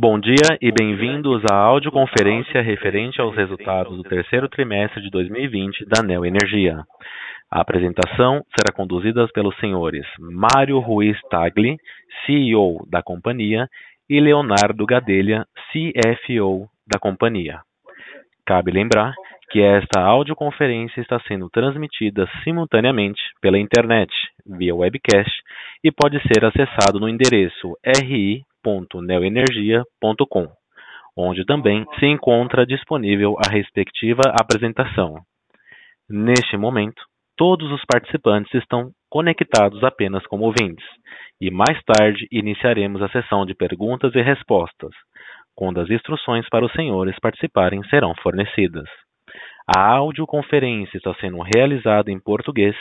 [0.00, 6.04] Bom dia e bem-vindos à audioconferência referente aos resultados do terceiro trimestre de 2020 da
[6.04, 6.84] Neo Energia.
[7.50, 11.76] A apresentação será conduzida pelos senhores Mário Ruiz Tagli,
[12.24, 13.68] CEO da companhia,
[14.08, 17.58] e Leonardo Gadelha, CFO da companhia.
[18.46, 19.12] Cabe lembrar
[19.50, 24.12] que esta audioconferência está sendo transmitida simultaneamente pela internet,
[24.46, 25.32] via webcast,
[25.82, 27.76] e pode ser acessado no endereço
[28.68, 30.48] ri.neoenergia.com,
[31.16, 35.16] onde também se encontra disponível a respectiva apresentação.
[36.08, 37.02] Neste momento,
[37.36, 40.84] todos os participantes estão conectados apenas como ouvintes,
[41.40, 44.90] e mais tarde iniciaremos a sessão de perguntas e respostas,
[45.54, 48.88] quando as instruções para os senhores participarem serão fornecidas.
[49.76, 52.74] A audioconferência está sendo realizada em português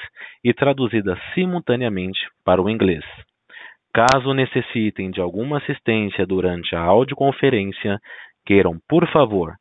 [0.43, 3.03] e traduzida simultaneamente para o inglês.
[3.97, 7.97] Caso necessitem de alguma assistência durante a audioconferência,
[8.45, 9.55] queiram, por favor,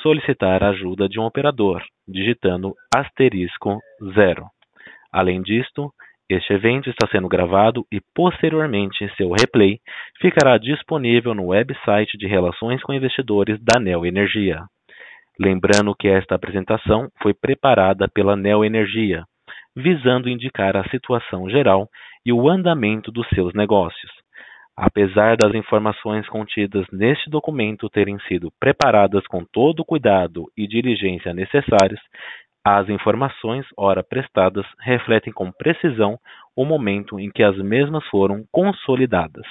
[0.00, 3.80] solicitar a ajuda de um operador, digitando asterisco
[4.14, 4.46] zero.
[5.12, 5.90] Além disto,
[6.28, 9.80] este evento está sendo gravado e, posteriormente, seu replay
[10.20, 14.62] ficará disponível no website de Relações com Investidores da Neo Energia.
[15.36, 19.24] Lembrando que esta apresentação foi preparada pela Neo Energia,
[19.74, 21.88] visando indicar a situação geral
[22.24, 24.10] e o andamento dos seus negócios.
[24.76, 31.34] Apesar das informações contidas neste documento terem sido preparadas com todo o cuidado e diligência
[31.34, 32.00] necessários,
[32.64, 36.18] as informações ora prestadas refletem com precisão
[36.56, 39.46] o momento em que as mesmas foram consolidadas,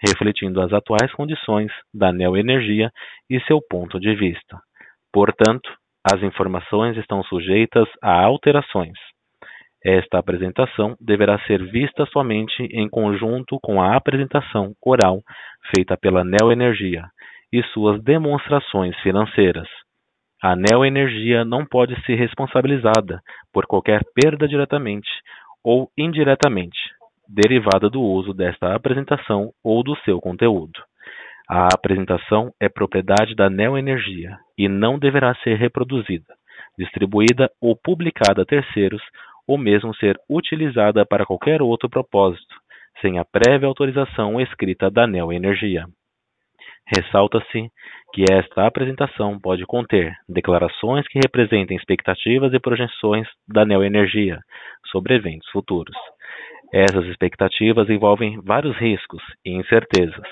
[0.00, 2.90] refletindo as atuais condições da Neo Energia
[3.30, 4.60] e seu ponto de vista.
[5.12, 5.70] Portanto,
[6.04, 8.98] as informações estão sujeitas a alterações.
[9.84, 15.20] Esta apresentação deverá ser vista somente em conjunto com a apresentação oral
[15.74, 17.04] feita pela Neo Energia
[17.52, 19.68] e suas demonstrações financeiras.
[20.42, 23.20] A Neo Energia não pode ser responsabilizada
[23.52, 25.08] por qualquer perda diretamente
[25.64, 26.78] ou indiretamente
[27.28, 30.80] derivada do uso desta apresentação ou do seu conteúdo.
[31.48, 36.34] A apresentação é propriedade da Neo Energia e não deverá ser reproduzida,
[36.78, 39.02] distribuída ou publicada a terceiros
[39.48, 42.54] ou mesmo ser utilizada para qualquer outro propósito,
[43.00, 45.86] sem a prévia autorização escrita da Neo Energia.
[46.86, 47.70] Ressalta-se
[48.14, 54.38] que esta apresentação pode conter declarações que representem expectativas e projeções da Neo Energia
[54.90, 55.96] sobre eventos futuros.
[56.72, 60.28] Essas expectativas envolvem vários riscos e incertezas,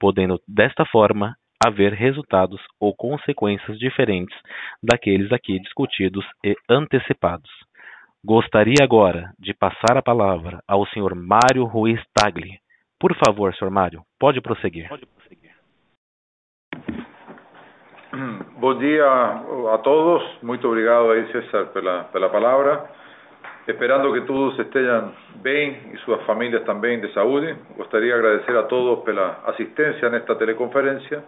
[0.00, 4.36] podendo desta forma haver resultados ou consequências diferentes
[4.82, 7.50] daqueles aqui discutidos e antecipados.
[8.26, 11.14] Gostaria agora de passar a palavra ao Sr.
[11.14, 12.58] Mário Ruiz Tagli.
[12.98, 13.68] Por favor, Sr.
[13.68, 14.88] Mário, pode prosseguir.
[14.88, 15.50] Pode prosseguir.
[18.56, 20.22] Bom dia a todos.
[20.42, 22.86] Muito obrigado aí, César, pela, pela palavra.
[23.66, 25.12] Esperando que todos estén
[25.42, 27.44] bien y sus familias también de salud,
[27.76, 31.22] gustaría agradecer a todos por la asistencia en esta teleconferencia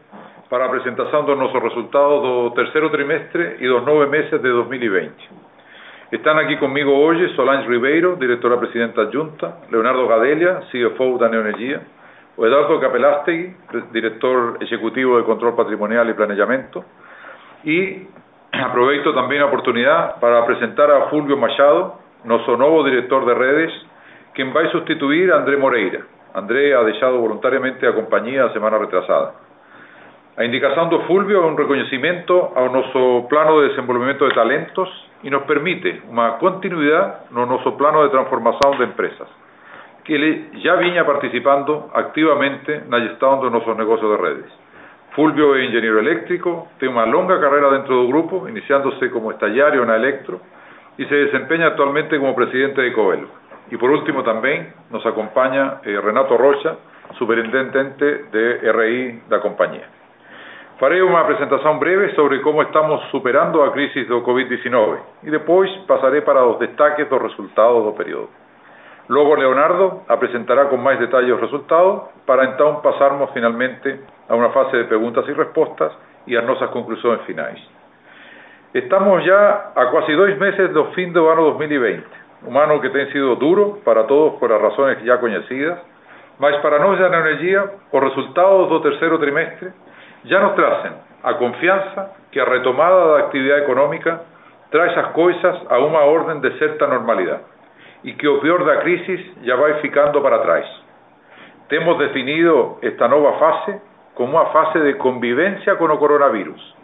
[0.48, 5.46] para presentación de nuestros resultados del tercer trimestre y los nueve meses de 2020.
[6.08, 11.82] Están aquí conmigo hoy Solange Ribeiro, directora presidenta adjunta, Leonardo Gadelia, CFO de Neoenergia,
[12.38, 13.52] Eduardo Capelastegui,
[13.90, 16.84] director ejecutivo de Control Patrimonial y Planeamiento,
[17.64, 18.06] y
[18.52, 23.72] aprovecho también la oportunidad para presentar a Fulvio Machado, nuestro nuevo director de redes,
[24.32, 26.02] quien va a sustituir a André Moreira.
[26.34, 29.45] André ha dejado voluntariamente a compañía semana retrasada.
[30.38, 34.86] A indicación de Fulvio es un reconocimiento a nuestro plano de desenvolvimiento de talentos
[35.22, 39.28] y nos permite una continuidad en nuestro plano de transformación de empresas,
[40.04, 44.52] que él ya venía participando activamente en la gestión de nuestros negocios de redes.
[45.12, 49.90] Fulvio es ingeniero eléctrico, tiene una longa carrera dentro del grupo, iniciándose como estallario en
[49.90, 50.42] Electro,
[50.98, 53.28] y se desempeña actualmente como presidente de Coelho.
[53.70, 56.76] Y por último también nos acompaña eh, Renato Rocha,
[57.16, 59.88] superintendente de RI de la compañía.
[60.78, 66.20] Faré una presentación breve sobre cómo estamos superando a crisis de COVID-19 y después pasaré
[66.20, 68.28] para los destaques los resultados del periodo.
[69.08, 74.76] Luego Leonardo presentará con más detalles los resultados para entonces pasarnos finalmente a una fase
[74.76, 75.92] de preguntas y respuestas
[76.26, 77.62] y a nuestras conclusiones finales.
[78.74, 82.06] Estamos ya a casi dos meses del fin del año 2020,
[82.48, 85.78] un año que ha sido duro para todos por las razones ya conocidas,
[86.38, 89.72] mas para nós da energía, os resultados do terceiro trimestre
[90.26, 90.92] já nos trazem
[91.22, 94.20] a confiança que a retomada da atividade econômica
[94.70, 97.42] traz as coisas a uma ordem de certa normalidade
[98.04, 100.66] e que o pior da crise já vai ficando para trás.
[101.68, 103.80] Temos definido esta nova fase
[104.14, 106.76] como una fase de convivencia con el coronavirus,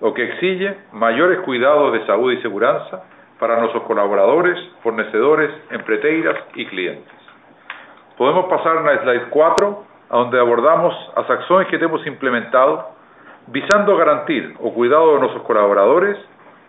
[0.00, 3.02] lo que exige mayores cuidados de salud y seguridad
[3.38, 7.12] para nuestros colaboradores, fornecedores, empreteiras y clientes.
[8.16, 12.90] Podemos pasar a slide 4, donde abordamos las acciones que hemos implementado
[13.48, 16.18] visando garantir o cuidado de nuestros colaboradores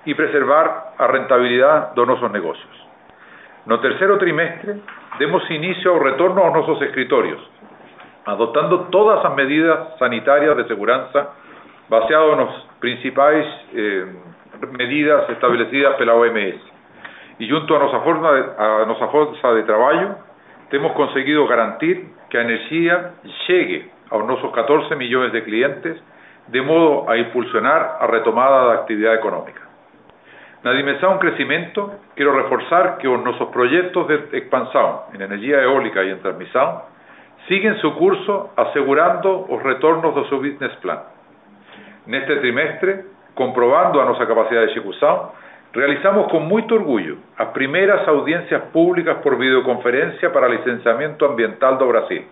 [0.05, 2.69] y preservar a rentabilidad de nuestros negocios.
[3.65, 4.77] No tercero trimestre,
[5.19, 7.39] demos inicio al retorno a nuestros escritorios,
[8.25, 11.09] adoptando todas las medidas sanitarias de seguridad
[11.89, 14.05] baseadas en las principales eh,
[14.71, 16.61] medidas establecidas por la OMS.
[17.39, 20.15] Y junto a nuestra forma de, a nuestra fuerza de trabajo,
[20.71, 23.11] hemos conseguido garantir que la energía
[23.47, 26.01] llegue a nuestros 14 millones de clientes
[26.47, 29.61] de modo a impulsionar a retomada da actividade económica.
[30.63, 36.11] Na dimensão crecimento, quero reforçar que os nossos projetos de expansão em energia eólica e
[36.11, 36.81] em transmissão
[37.47, 40.99] siguen su curso asegurando os retornos do seu business plan.
[42.07, 43.05] Neste trimestre,
[43.35, 45.31] comprobando a nossa capacidade de execução,
[45.73, 52.25] realizamos com muito orgulho as primeiras audiencias públicas por videoconferencia para licenciamento ambiental do Brasil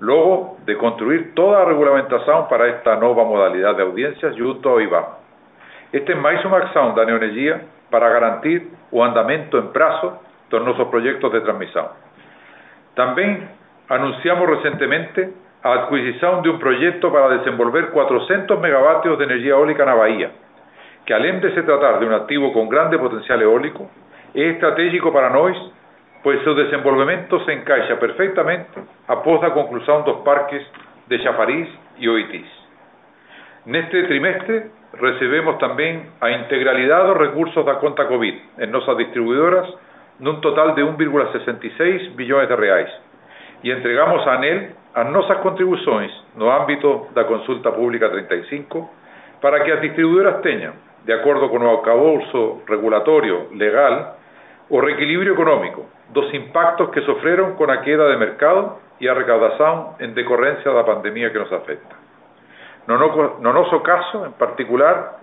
[0.00, 5.04] luego de construir toda la regulamentación para esta nueva modalidad de audiencias junto ao IBAM.
[5.92, 10.88] Este es más una acción da Neoenergia para garantir o andamento en prazo de nuestros
[10.88, 11.86] proyectos de transmisión.
[12.94, 13.48] También
[13.88, 15.32] anunciamos recientemente
[15.64, 20.30] la adquisición de un proyecto para desenvolver 400 megavatios de energía eólica en la Bahía,
[21.08, 23.90] que além de se tratar de un activo con grande potencial eólico,
[24.34, 25.72] es estratégico para nosotros
[26.22, 30.60] pues su desenvolvimiento se encaixa perfectamente após a conclusión dos parques
[31.06, 31.66] de Chafariz
[31.96, 32.46] y Oitis.
[33.64, 34.66] Neste trimestre
[35.00, 39.64] recebemos también a integralidad dos recursos da conta COVID en nosas distribuidoras
[40.20, 42.92] nun total de 1,66 billones de reais
[43.64, 49.72] e entregamos a ANEL as nosas contribuciones no ámbito da consulta pública 35 para que
[49.72, 54.14] as distribuidoras teñan, de acordo con o acabouso regulatorio legal,
[54.70, 59.96] o reequilibrio económico dos impactos que sofreron con la queda de mercado y a recaudación
[59.98, 61.96] en decorrencia la pandemia que nos afecta.
[62.86, 65.18] No, no noso caso, en particular,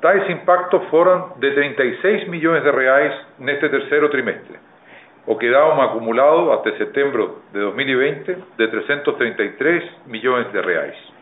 [0.00, 4.56] tais impactos fueron de 36 millones de reais neste tercero trimestre,
[5.26, 11.13] o que dá un acumulado hasta septiembre de 2020 de 333 millones de reais.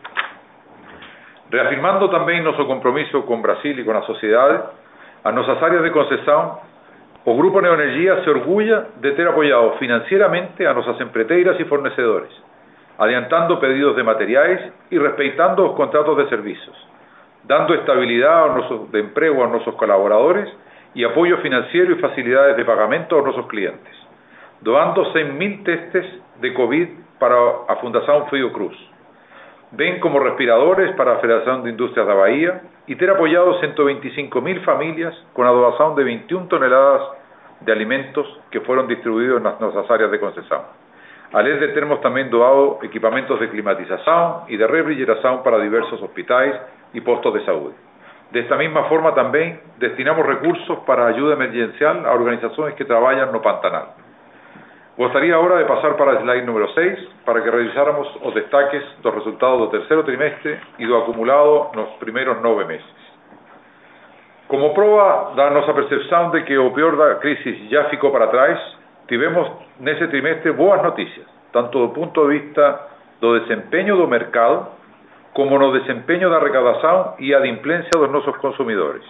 [1.53, 4.71] Reafirmando también nuestro compromiso con Brasil y con la sociedad,
[5.23, 6.53] a nuestras áreas de concesión
[7.25, 12.31] o Grupo Neoenergia se orgulla de ter apoyado financieramente a nuestras empreteiras y fornecedores,
[12.97, 16.75] adiantando pedidos de materiales y respetando los contratos de servicios,
[17.43, 20.51] dando estabilidad a de empleo a nuestros colaboradores
[20.95, 23.93] y apoyo financiero y facilidades de pagamento a nuestros clientes,
[24.61, 26.05] doando 100.000 testes
[26.41, 26.87] de COVID
[27.19, 27.35] para
[27.67, 28.75] a Fundación Frío Cruz,
[29.75, 35.15] ven como respiradores para la Federación de Industrias de Bahía y ter apoyado 125.000 familias
[35.33, 37.01] con la de 21 toneladas
[37.61, 40.61] de alimentos que fueron distribuidos en nuestras áreas de concesión.
[41.33, 46.53] Além de termos también doado equipamientos de climatización y de refrigeración para diversos hospitales
[46.93, 47.71] y postos de salud.
[48.29, 53.41] De esta misma forma también destinamos recursos para ayuda emergencial a organizaciones que trabajan no
[53.41, 54.02] Pantanal.
[54.95, 59.15] Gostaria ahora de pasar para el slide número 6 para que revisáramos los destaques los
[59.15, 62.93] resultados del tercer trimestre y do acumulado los primeros nueve meses.
[64.45, 68.61] Como prueba da nosa percepción de que o peor da crisis ya ficou para trás,
[69.09, 69.49] tivemos
[69.81, 72.85] nese trimestre boas noticias, tanto do punto de vista
[73.17, 74.77] do desempeño do mercado,
[75.33, 79.01] como no desempeño da recaudación e a adimplencia dos nosos consumidores,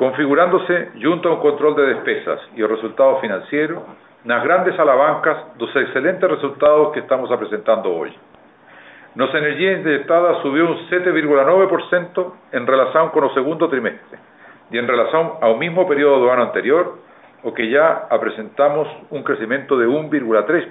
[0.00, 3.84] configurándose junto a un control de despesas e o resultado financiero
[4.24, 8.14] nas grandes alavancas dos excelentes resultados que estamos apresentando hoy.
[9.14, 14.18] Nosa energía inyectada subió un 7,9% en relación con o segundo trimestre
[14.70, 16.96] y en relación ao mismo periodo do ano anterior,
[17.44, 20.70] o que ya presentamos un crecimiento de 1,3%.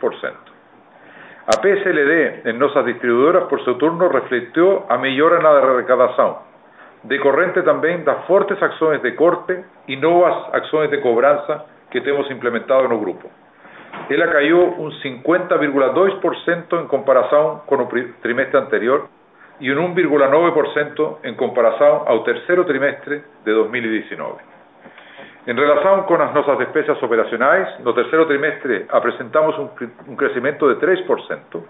[1.45, 6.41] A PSLD en nosas distribuidoras, por su turno, reflectió a mellora na recaudación,
[7.03, 12.87] decorrente tamén das fortes acciones de corte y novas acciones de cobranza que temos implementado
[12.87, 13.29] no grupo.
[14.09, 19.07] Ela cayó un 50,2% en comparación con el trimestre anterior
[19.59, 24.51] y un 1,9% en comparación al tercer trimestre de 2019.
[25.45, 31.63] En relación con las nuestras despesas operacionales, no tercer trimestre presentamos un, crecimiento de 3%,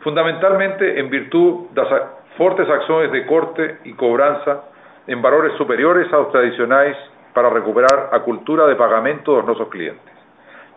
[0.00, 2.02] fundamentalmente en virtud de las
[2.36, 4.64] fuertes acciones de corte y cobranza
[5.06, 6.96] en valores superiores a los tradicionales
[7.36, 10.14] para recuperar a cultura de pagamento de nuestros clientes.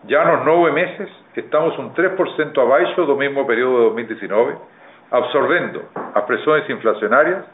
[0.10, 4.58] Ya en los nueve meses estamos un 3% abajo del mismo periodo de 2019
[5.10, 7.46] absorbendo as pressões inflacionárias,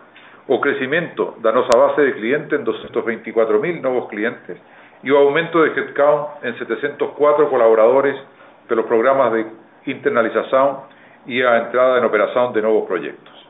[0.47, 4.57] o crescimento da nossa base de clientes em 224 mil novos clientes
[5.03, 8.19] e o aumento de headcount em 704 colaboradores
[8.67, 10.85] pelos programas de internalização
[11.27, 13.47] e a entrada em operação de novos projetos.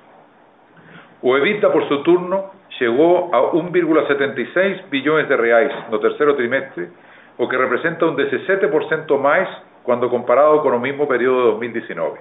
[1.21, 2.43] O EBITDA, por seu turno,
[2.77, 6.89] chegou a 1,76 bilhões de reais no terceiro trimestre,
[7.38, 9.48] o que representa um 17% mais
[9.84, 12.20] quando comparado com o mesmo período de 2019.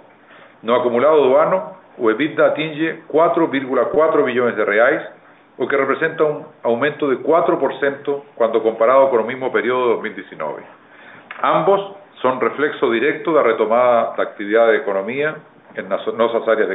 [0.63, 1.63] No acumulado do ano,
[1.99, 5.03] o EBITDA atinge 4,4 bilhões de reais,
[5.57, 10.63] o que representa um aumento de 4% quando comparado com o mesmo período de 2019.
[11.43, 15.37] Ambos são reflexo directo da retomada da atividade da economia
[15.77, 16.75] em nossas áreas de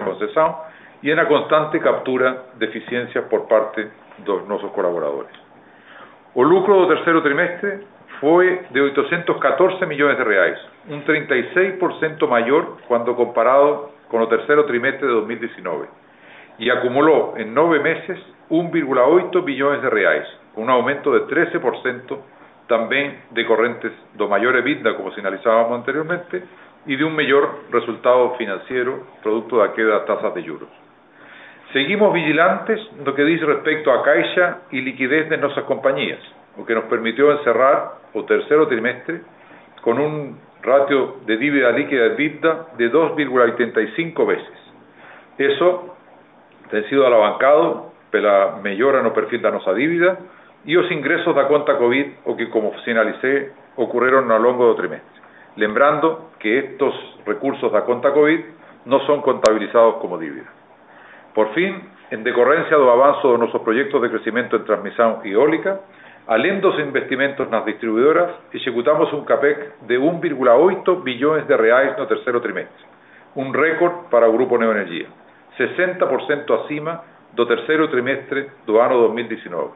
[1.00, 3.88] concessão e na constante captura de eficiências por parte
[4.20, 5.32] dos nossos colaboradores.
[6.36, 7.88] O lucro do terceiro trimestre
[8.20, 15.08] foi de 814 milhões de reais, um 36% maior quando comparado com o terceiro trimestre
[15.08, 15.88] de 2019,
[16.60, 18.20] e acumulou em nove meses
[18.52, 22.18] 1,8 bilhões de reais, com um aumento de 13%
[22.68, 26.44] também decorrentes do maior EBITDA, como sinalizávamos anteriormente,
[26.86, 30.89] e de um melhor resultado financeiro producto da queda das tasas de juros.
[31.72, 36.18] Seguimos vigilantes no que diz respeito à caixa e liquidez de nossas companhias,
[36.58, 39.22] o que nos permitiu encerrar o terceiro trimestre
[39.84, 40.34] com um
[40.66, 44.58] ratio de dívida líquida EBITDA de 2,85 veces.
[45.38, 45.96] Eso
[46.72, 50.18] tem sido alavancado pela melhora no perfil da nossa dívida
[50.66, 55.22] e os ingressos da conta COVID, o que, como finalicé, ocurrieron ao longo do trimestre.
[55.56, 56.96] Lembrando que estos
[57.28, 58.44] recursos da conta COVID
[58.86, 60.59] no son contabilizados como dívida.
[61.34, 61.82] Por fin,
[62.12, 65.80] en decorrencia do avanzo de nosos proyectos de crecimiento en transmisión eólica,
[66.26, 72.42] além dos investimentos nas distribuidoras, executamos un CAPEC de 1,8 billones de reais no terceiro
[72.42, 72.86] trimestre,
[73.36, 75.08] un récord para o Grupo Neoenergia,
[75.58, 77.02] 60% acima
[77.34, 79.74] do terceiro trimestre do ano 2019.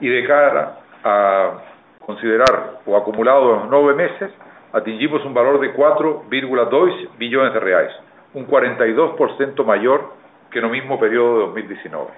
[0.00, 1.52] E de cara a
[2.00, 4.30] considerar o acumulado dos nove meses,
[4.72, 7.92] atingimos un valor de 4,2 billones de reais,
[8.34, 10.19] un 42% maior
[10.50, 12.10] que no mismo período de 2019.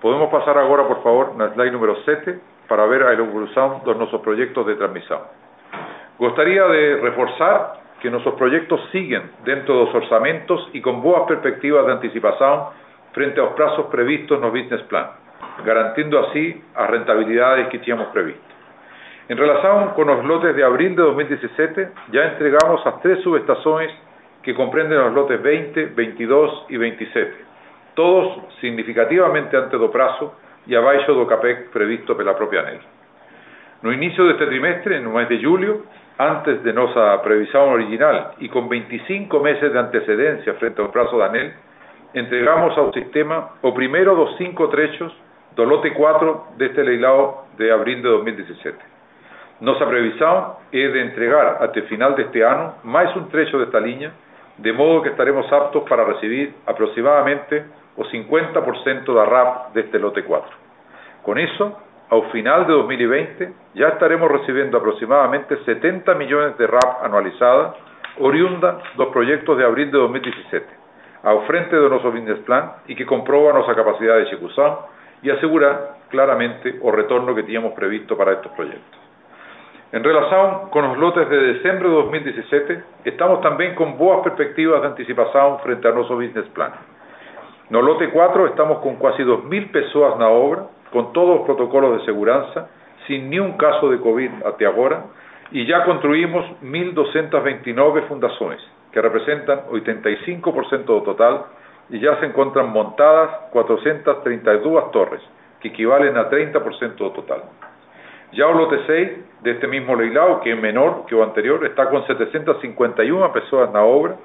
[0.00, 4.20] Podemos pasar agora, por favor, na slide número 7 para ver a evolução dos nosos
[4.22, 5.20] projetos de transmissão.
[6.18, 11.92] Gostaria de reforçar que nosos projetos siguen dentro dos orzamentos e com boas perspectivas de
[11.92, 12.72] anticipação
[13.12, 15.10] frente aos prazos previstos no Business Plan,
[15.64, 18.50] garantindo así as rentabilidades que tínhamos previsto.
[19.28, 23.92] En relación con los lotes de abril de 2017, ya entregamos as tres subestações
[24.42, 27.49] que comprenden los lotes 20, 22 y 27,
[27.94, 30.32] todos significativamente antes do prazo
[30.66, 32.80] e abaixo do CAPEC previsto pela propia ANEL.
[33.82, 35.86] No inicio deste trimestre, no mês de julho,
[36.18, 41.26] antes de nossa previsão original e com 25 meses de antecedência frente ao prazo da
[41.26, 41.52] ANEL,
[42.14, 45.12] entregamos ao sistema o primeiro dos cinco trechos
[45.56, 48.76] do lote 4 deste leilão de abril de 2017.
[49.60, 54.12] Nossa previsão é de entregar até final deste ano mais um trecho desta linha,
[54.60, 57.64] de modo que estaremos aptos para recibir aproximadamente
[57.96, 60.48] o 50% da RAP deste lote 4.
[61.22, 61.76] Con eso,
[62.10, 67.74] ao final de 2020, ya estaremos recibiendo aproximadamente 70 millones de RAP anualizada,
[68.18, 70.66] oriunda dos proyectos de abril de 2017,
[71.24, 74.76] ao frente do noso business plan e que comproba nosa capacidade de execución
[75.24, 78.99] e asegura claramente o retorno que teníamos previsto para estos proyectos.
[79.92, 84.86] En relación con los lotes de diciembre de 2017, estamos también con boas perspectivas de
[84.86, 86.70] anticipación frente a noso business plan.
[87.70, 92.04] No lote 4 estamos con casi 2.000 pessoas na obra, con todos os protocolos de
[92.04, 92.70] segurança,
[93.08, 95.06] sin ni un caso de COVID até agora,
[95.50, 101.48] e já construímos 1.229 fundações, que representan 85% do total,
[101.90, 105.22] e já se encontran montadas 432 torres,
[105.58, 107.69] que equivalen a 30% do total.
[108.32, 112.02] Já o lote 6 deste mesmo leilão, que é menor que o anterior, está com
[112.02, 114.16] 751 pessoas na obra,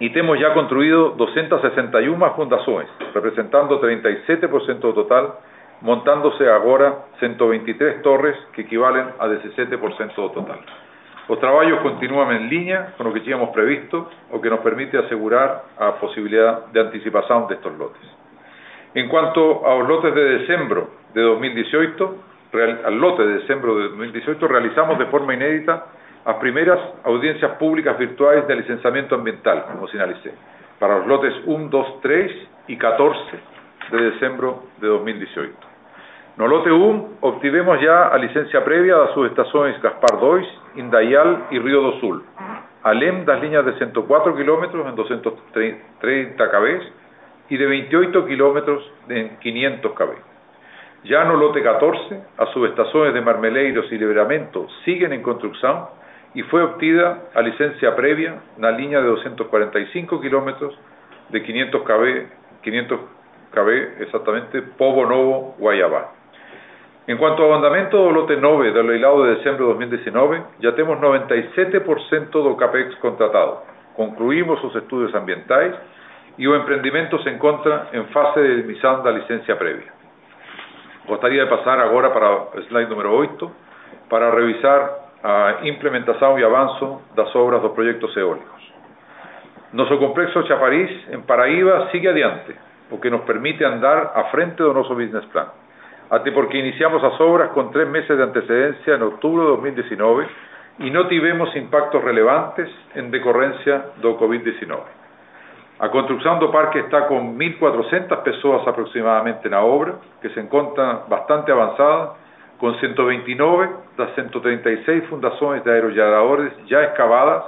[0.00, 5.34] y tenemos ya construido 261 fundaciones, representando 37% del total,
[5.80, 10.58] montándose ahora 123 torres que equivalen a 17% del total.
[11.28, 15.64] Los trabajos continúan en línea con lo que teníamos previsto, o que nos permite asegurar
[15.78, 18.02] la posibilidad de anticipación de estos lotes.
[18.94, 20.82] En cuanto a los lotes de diciembre
[21.14, 22.16] de 2018,
[22.84, 25.86] al lote de diciembre de 2018 realizamos de forma inédita
[26.24, 30.32] as primeiras audiencias públicas virtuais de licenciamento ambiental, como sinalicé,
[30.78, 33.18] para os lotes 1, 2, 3 e 14
[33.90, 35.56] de dezembro de 2018.
[36.36, 40.46] No lote 1, obtivemos já a licencia previa das subestações Gaspar 2,
[40.76, 42.22] Indaial e Rio do Sul,
[42.84, 46.80] ALEM das líneas de 104 kilómetros en 230 kb
[47.48, 50.27] y de 28 kilómetros en 500 kb.
[51.04, 55.86] Ya no lote 14, as subestações de Marmeleiros y Liberamento siguen en construcción
[56.34, 60.76] y fue obtida a licencia previa la línea de 245 kilómetros
[61.30, 62.26] de 500 kb,
[62.62, 63.00] 500
[63.52, 63.68] kb
[64.00, 66.12] exactamente, Povo Novo, Guayabá.
[67.06, 70.98] En cuanto ao andamento do lote 9 do leilado de dezembro de 2019, já temos
[71.00, 73.62] 97% do CAPEX contratado.
[73.96, 75.74] Concluímos os estudios ambientais
[76.36, 79.97] e o empreendimento se encontra en fase de emisión da licencia previa.
[81.08, 83.50] Gostaria de pasar agora para o slide número 8
[84.08, 84.90] para revisar
[85.24, 88.72] a implementação e avanço das obras dos projetos eólicos.
[89.72, 92.54] Nosso complexo Chafariz, en Paraíba, sigue adiante,
[92.90, 95.48] o que nos permite andar à frente do nosso business plan
[96.10, 100.26] até porque iniciamos as obras con tres meses de antecedencia en octubre de 2019
[100.78, 104.97] y no tivemos impactos relevantes en decorrencia do COVID-19.
[105.80, 111.52] A construcción do parque está con 1.400 pessoas aproximadamente na obra, que se encontra bastante
[111.52, 112.14] avanzada,
[112.58, 117.44] con 129 das 136 fundações de aerogeradores já escavadas,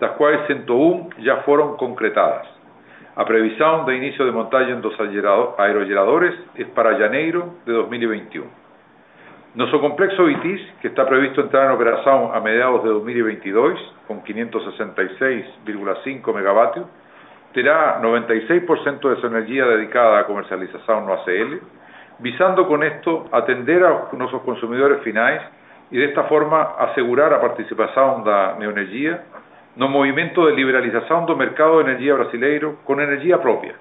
[0.00, 2.48] das quais 101 já foram concretadas.
[3.14, 4.96] A previsão de inicio de montagem dos
[5.58, 8.46] aerogeradores es para janeiro de 2021.
[9.54, 13.78] Nuestro complexo ITIS, que está previsto entrar en operación a mediados de 2022,
[14.08, 16.86] con 566,5 megavatios,
[17.56, 21.58] terá 96% de su energía dedicada a comercialización no ACL,
[22.18, 25.40] visando con esto atender a nuestros consumidores finales
[25.90, 29.24] y de esta forma asegurar a participación da neoenergia
[29.76, 33.72] no movimento de liberalización do mercado de energía brasileiro con energía propia.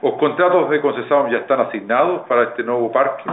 [0.00, 3.28] Os contratos de concesión ya están asignados para este nuevo parque,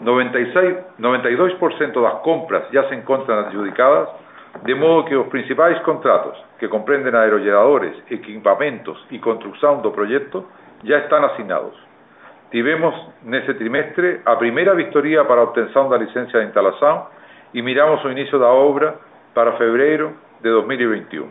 [0.00, 4.08] 96, 92% das compras ya se encuentran adjudicadas,
[4.64, 10.46] de modo que os principais contratos, que comprenden aerogeradores, equipamentos y construcción do proyecto,
[10.86, 11.74] ya están asignados.
[12.54, 12.94] Tivemos
[13.26, 17.10] nese trimestre a primeira vistoría para a obtención da licencia de instalación
[17.50, 18.94] y miramos o inicio da obra
[19.34, 21.26] para febrero de 2021.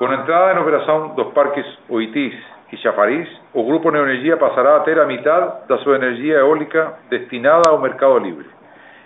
[0.00, 2.32] Con a entrada en operación dos parques Oitis
[2.72, 7.68] e Chafariz, o Grupo Neoenergia pasará a ter a mitad da súa energía eólica destinada
[7.68, 8.48] ao mercado libre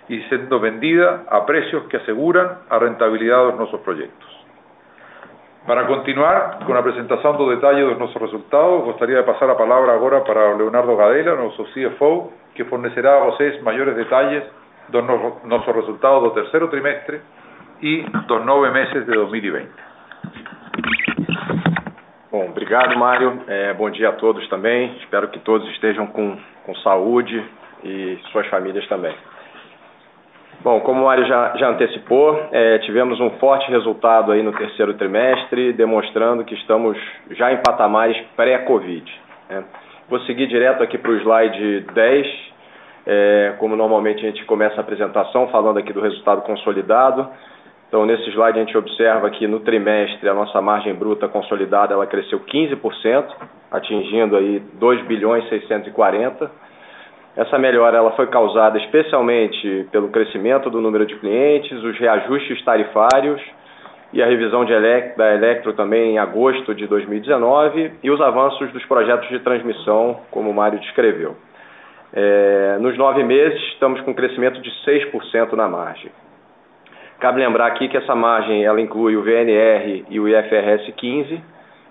[0.07, 4.30] e sendo vendida a precios que aseguran a rentabilidade dos nosos proyectos.
[5.65, 9.93] Para continuar con a presentación do detalle dos nosos resultados, gostaria de pasar a palabra
[9.93, 14.43] agora para Leonardo Gadela, noso CFO, que fornecerá a vocês maiores detalles
[14.89, 15.03] dos
[15.45, 17.21] nosos resultados do terceiro trimestre
[17.79, 19.69] e dos nove meses de 2020.
[22.31, 23.43] Bom, obrigado, Mário.
[23.47, 24.97] É, bom dia a todos também.
[24.97, 27.45] Espero que todos estejam com, com saúde
[27.83, 29.15] e suas famílias também.
[30.63, 34.93] Bom, como o Mário já, já antecipou, é, tivemos um forte resultado aí no terceiro
[34.93, 36.95] trimestre, demonstrando que estamos
[37.31, 39.11] já em patamares pré-Covid.
[39.49, 39.63] Né?
[40.07, 42.27] Vou seguir direto aqui para o slide 10,
[43.07, 47.27] é, como normalmente a gente começa a apresentação falando aqui do resultado consolidado.
[47.87, 52.05] Então, nesse slide a gente observa que no trimestre a nossa margem bruta consolidada ela
[52.05, 53.25] cresceu 15%,
[53.71, 56.51] atingindo aí 2 bilhões 640.
[57.35, 63.41] Essa melhora ela foi causada especialmente pelo crescimento do número de clientes, os reajustes tarifários
[64.11, 69.29] e a revisão da Electro também em agosto de 2019 e os avanços dos projetos
[69.29, 71.37] de transmissão, como o Mário descreveu.
[72.13, 76.11] É, nos nove meses, estamos com um crescimento de 6% na margem.
[77.21, 81.41] Cabe lembrar aqui que essa margem ela inclui o VNR e o IFRS 15,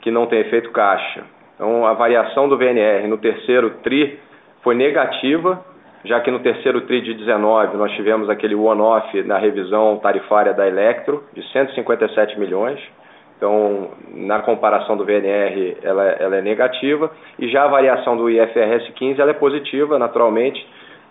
[0.03, 1.23] que não tem efeito caixa.
[1.55, 4.19] Então, a variação do VNR no terceiro TRI
[4.63, 5.65] foi negativa,
[6.05, 10.67] já que no terceiro TRI de 19 nós tivemos aquele one-off na revisão tarifária da
[10.67, 12.81] Electro, de 157 milhões.
[13.37, 17.11] Então, na comparação do VNR, ela, ela é negativa.
[17.39, 20.67] E já a variação do IFRS 15 ela é positiva, naturalmente,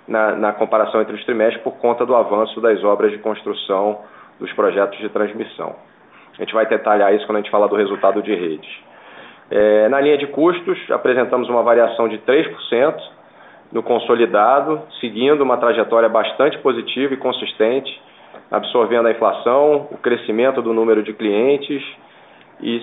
[0.08, 4.02] na, na comparação entre os trimestres por conta do avanço das obras de construção
[4.40, 5.76] dos projetos de transmissão.
[6.38, 8.70] A gente vai detalhar isso quando a gente falar do resultado de redes.
[9.52, 13.19] É, na linha de custos, apresentamos uma variação de 3%
[13.72, 18.02] no consolidado, seguindo uma trajetória bastante positiva e consistente,
[18.50, 21.84] absorvendo a inflação, o crescimento do número de clientes
[22.62, 22.80] e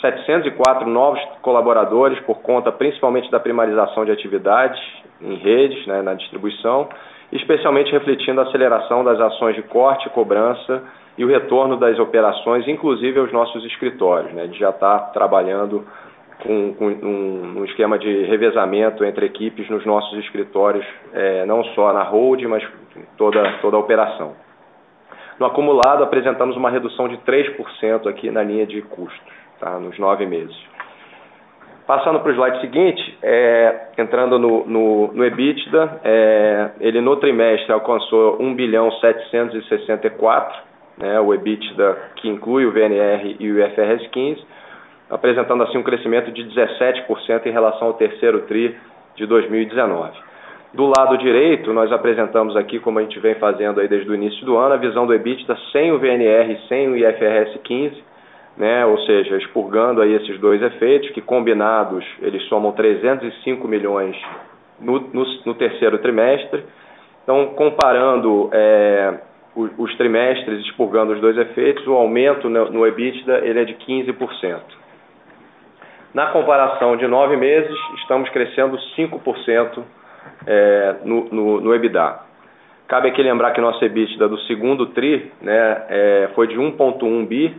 [0.00, 4.80] 704 novos colaboradores por conta principalmente da primarização de atividades
[5.20, 6.88] em redes, né, na distribuição,
[7.30, 10.82] especialmente refletindo a aceleração das ações de corte e cobrança
[11.16, 14.32] e o retorno das operações, inclusive aos nossos escritórios.
[14.32, 14.46] Né?
[14.46, 15.86] Gente já está trabalhando
[16.42, 21.92] com, com um, um, esquema de revezamento entre equipes nos nossos escritórios, é, não só
[21.92, 22.66] na hold, mas
[23.16, 24.34] toda, toda a operação.
[25.38, 29.78] No acumulado, apresentamos uma redução de 3% aqui na linha de custos, tá?
[29.78, 30.56] nos nove meses.
[31.86, 37.72] Passando para o slide seguinte, é, entrando no, no, no EBITDA, é, ele no trimestre
[37.72, 40.62] alcançou 1 bilhão 764,
[40.98, 44.46] né, o EBITDA que inclui o VNR e o IFRS 15,
[45.10, 48.76] apresentando assim um crescimento de 17% em relação ao terceiro TRI
[49.16, 50.30] de 2019.
[50.72, 54.46] Do lado direito, nós apresentamos aqui, como a gente vem fazendo aí desde o início
[54.46, 58.04] do ano, a visão do EBITDA sem o VNR e sem o IFRS 15,
[58.56, 64.16] né, ou seja, expurgando aí esses dois efeitos, que combinados eles somam 305 milhões
[64.78, 66.62] no, no, no terceiro trimestre.
[67.24, 69.14] Então, comparando é,
[69.56, 73.74] os, os, trimestres, expurgando os dois efeitos, o aumento no, no EBITDA ele é de
[73.74, 74.79] 15%.
[76.12, 79.82] Na comparação de nove meses, estamos crescendo 5%
[80.44, 82.18] é, no, no, no, EBITDA.
[82.88, 87.56] Cabe aqui lembrar que nosso EBITDA do segundo TRI né, é, foi de 1,1 bi.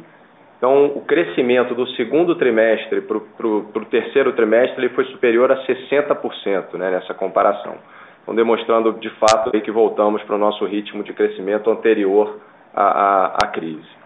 [0.58, 6.74] Então, o crescimento do segundo trimestre para o terceiro trimestre ele foi superior a 60%
[6.74, 7.76] né, nessa comparação.
[8.22, 12.38] Então, demonstrando de fato aí que voltamos para o nosso ritmo de crescimento anterior
[12.76, 14.01] à, à, à crise.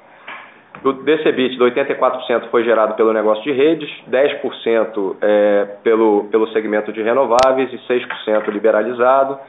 [0.81, 6.91] Do, desse EBITDA, 84% foi gerado pelo negócio de redes, 10% é, pelo, pelo segmento
[6.91, 9.39] de renováveis e 6% liberalizado.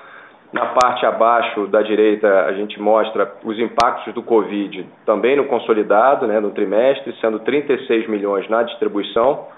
[0.52, 6.26] Na parte abaixo da direita, a gente mostra os impactos do Covid também no consolidado,
[6.26, 9.48] né, no trimestre, sendo 36 milhões na distribuição,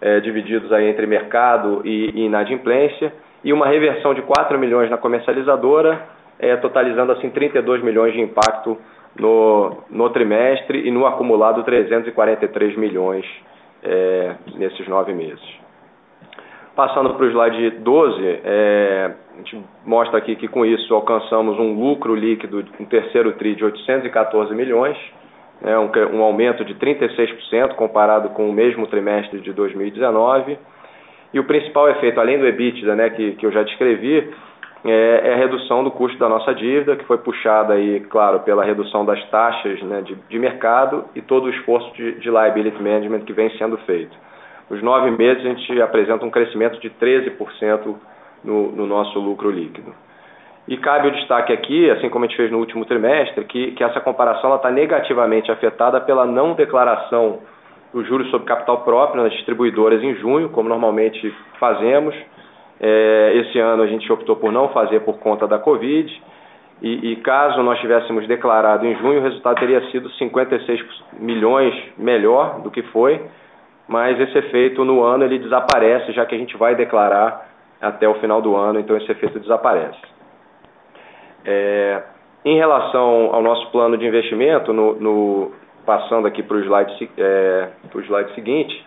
[0.00, 3.12] é, divididos aí entre mercado e, e inadimplência,
[3.44, 6.00] e uma reversão de 4 milhões na comercializadora,
[6.38, 8.78] é, totalizando assim 32 milhões de impacto
[9.18, 13.24] no, no trimestre e no acumulado 343 milhões
[13.82, 15.42] é, nesses nove meses.
[16.74, 21.78] Passando para o slide 12, é, a gente mostra aqui que com isso alcançamos um
[21.78, 24.96] lucro líquido no terceiro TRI de 814 milhões,
[25.60, 30.58] né, um, um aumento de 36% comparado com o mesmo trimestre de 2019.
[31.34, 34.32] E o principal efeito, além do EBITDA, né, que, que eu já descrevi,
[34.84, 38.64] é, é, a redução do custo da nossa dívida, que foi puxada aí, claro, pela
[38.64, 43.20] redução das taxas né, de, de, mercado e todo o esforço de, de liability management
[43.20, 44.16] que vem sendo feito.
[44.68, 47.94] Nos nove meses, a gente apresenta um crescimento de 13%
[48.42, 49.94] no, no nosso lucro líquido.
[50.66, 53.84] E cabe o destaque aqui, assim como a gente fez no último trimestre, que, que
[53.84, 57.40] essa comparação está negativamente afetada pela não declaração
[57.92, 62.14] do juros sobre capital próprio nas distribuidoras em junho, como normalmente fazemos,
[62.82, 66.22] é, esse ano a gente optou por não fazer por conta da Covid.
[66.82, 72.60] E, e, caso nós tivéssemos declarado em junho, o resultado teria sido 56 milhões melhor
[72.60, 73.22] do que foi,
[73.86, 77.48] mas esse efeito no ano ele desaparece, já que a gente vai declarar
[77.80, 80.00] até o final do ano, então esse efeito desaparece.
[81.44, 82.02] É,
[82.44, 85.52] em relação ao nosso plano de investimento, no, no
[85.86, 88.84] passando aqui para o slide, é, slide seguinte,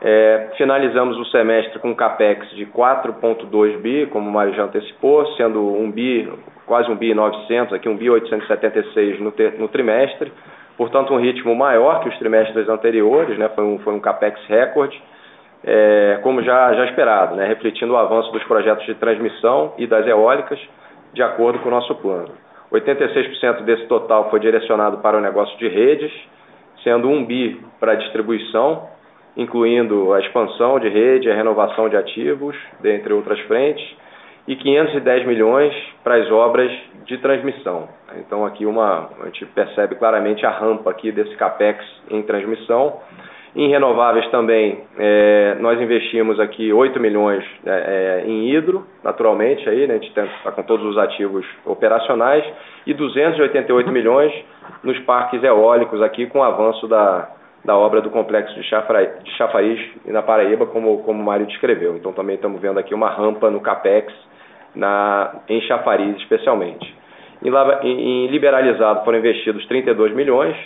[0.00, 5.26] é, finalizamos o semestre com um capex de 4,2 bi, como o Mário já antecipou,
[5.34, 6.30] sendo um bi,
[6.66, 10.30] quase um bi 900, aqui um bi 876 no, ter, no trimestre,
[10.76, 15.02] portanto um ritmo maior que os trimestres anteriores, né, foi, um, foi um capex recorde,
[15.64, 20.06] é, como já, já esperado, né, refletindo o avanço dos projetos de transmissão e das
[20.06, 20.60] eólicas,
[21.14, 22.32] de acordo com o nosso plano.
[22.70, 26.12] 86% desse total foi direcionado para o negócio de redes,
[26.84, 28.88] sendo um bi para distribuição,
[29.36, 33.84] incluindo a expansão de rede, a renovação de ativos, dentre outras frentes,
[34.48, 36.70] e 510 milhões para as obras
[37.04, 37.88] de transmissão.
[38.18, 43.00] Então aqui uma, a gente percebe claramente a rampa aqui desse capex em transmissão.
[43.54, 49.86] Em renováveis também, é, nós investimos aqui 8 milhões é, é em hidro, naturalmente, aí,
[49.86, 52.44] né, a gente está com todos os ativos operacionais,
[52.86, 54.30] e 288 milhões
[54.84, 57.30] nos parques eólicos aqui, com o avanço da,
[57.66, 61.96] da obra do complexo de, de Chafariz e na Paraíba, como, como o Mário descreveu.
[61.96, 64.14] Então também estamos vendo aqui uma rampa no CAPEX
[64.74, 66.94] na, em Chafariz especialmente.
[67.42, 70.56] Em, em liberalizado foram investidos 32 milhões,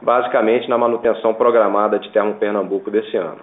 [0.00, 3.40] basicamente na manutenção programada de Termo Pernambuco desse ano.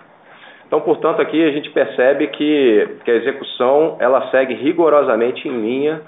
[0.66, 6.02] Então, portanto, aqui a gente percebe que, que a execução ela segue rigorosamente em linha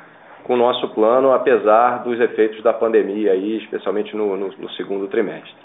[0.46, 5.08] com o nosso plano, apesar dos efeitos da pandemia, aí, especialmente no, no, no segundo
[5.08, 5.63] trimestre.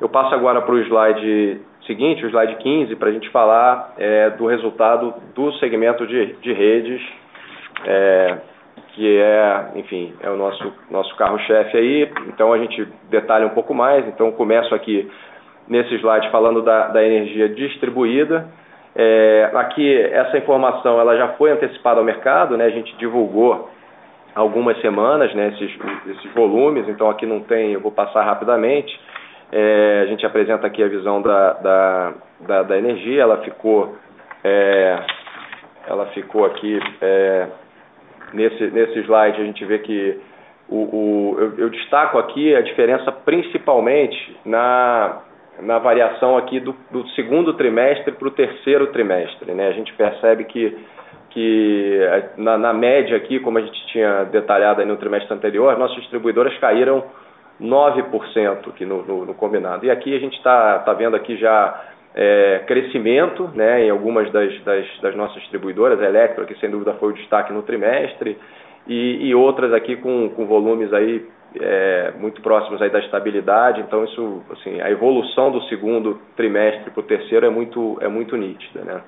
[0.00, 4.30] Eu passo agora para o slide seguinte, o slide 15, para a gente falar é,
[4.30, 7.00] do resultado do segmento de, de redes,
[7.84, 8.38] é,
[8.92, 12.12] que é, enfim, é o nosso, nosso carro-chefe aí.
[12.28, 14.06] Então a gente detalha um pouco mais.
[14.08, 15.10] Então começo aqui
[15.68, 18.48] nesse slide falando da, da energia distribuída.
[18.94, 22.64] É, aqui essa informação ela já foi antecipada ao mercado, né?
[22.64, 23.70] a gente divulgou
[24.34, 28.98] algumas semanas, né, esses, esses volumes, então aqui não tem, eu vou passar rapidamente.
[29.52, 33.96] É, a gente apresenta aqui a visão da, da, da, da energia, ela ficou,
[34.42, 34.98] é,
[35.86, 37.46] ela ficou aqui, é,
[38.32, 40.20] nesse, nesse slide a gente vê que
[40.68, 45.20] o, o eu, eu, destaco aqui a diferença principalmente na,
[45.60, 49.52] na variação aqui do, do segundo trimestre para o terceiro trimestre.
[49.52, 49.68] Né?
[49.68, 50.76] A gente percebe que
[51.30, 52.00] que
[52.38, 57.04] na, na, média aqui, como a gente tinha detalhado no trimestre anterior, nossas distribuidoras caíram
[57.60, 59.86] 9% aqui no, no, no, combinado.
[59.86, 64.58] E aqui a gente está tá vendo aqui já é, crescimento né, em algumas das,
[64.62, 68.38] das, das, nossas distribuidoras, Electro, que sem dúvida foi o destaque no trimestre,
[68.86, 71.26] e, e outras aqui com, com volumes aí
[71.60, 77.00] é, muito próximos aí da estabilidade, então isso, assim, a evolução do segundo trimestre para
[77.00, 78.80] o terceiro é muito, é muito nítida.
[78.82, 79.00] Né?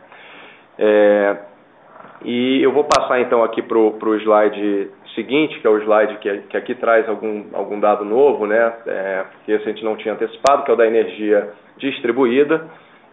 [0.78, 1.36] É,
[2.24, 6.38] e eu vou passar então aqui para o slide seguinte, que é o slide que,
[6.48, 8.72] que aqui traz algum, algum dado novo, né?
[8.86, 12.66] É, que esse a gente não tinha antecipado, que é o da energia distribuída.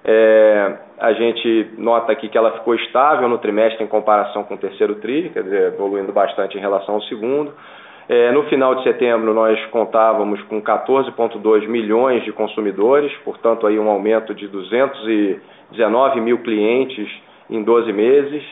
[0.04, 4.58] É, a gente nota aqui que ela ficou estável no trimestre em comparação com o
[4.58, 7.54] terceiro TRI, quer dizer, evoluindo bastante em relação ao segundo.
[8.08, 13.89] É, no final de setembro, nós contávamos com 14,2 milhões de consumidores, portanto, aí um
[13.89, 17.10] aumento de 219 mil clientes
[17.50, 18.43] em 12 meses.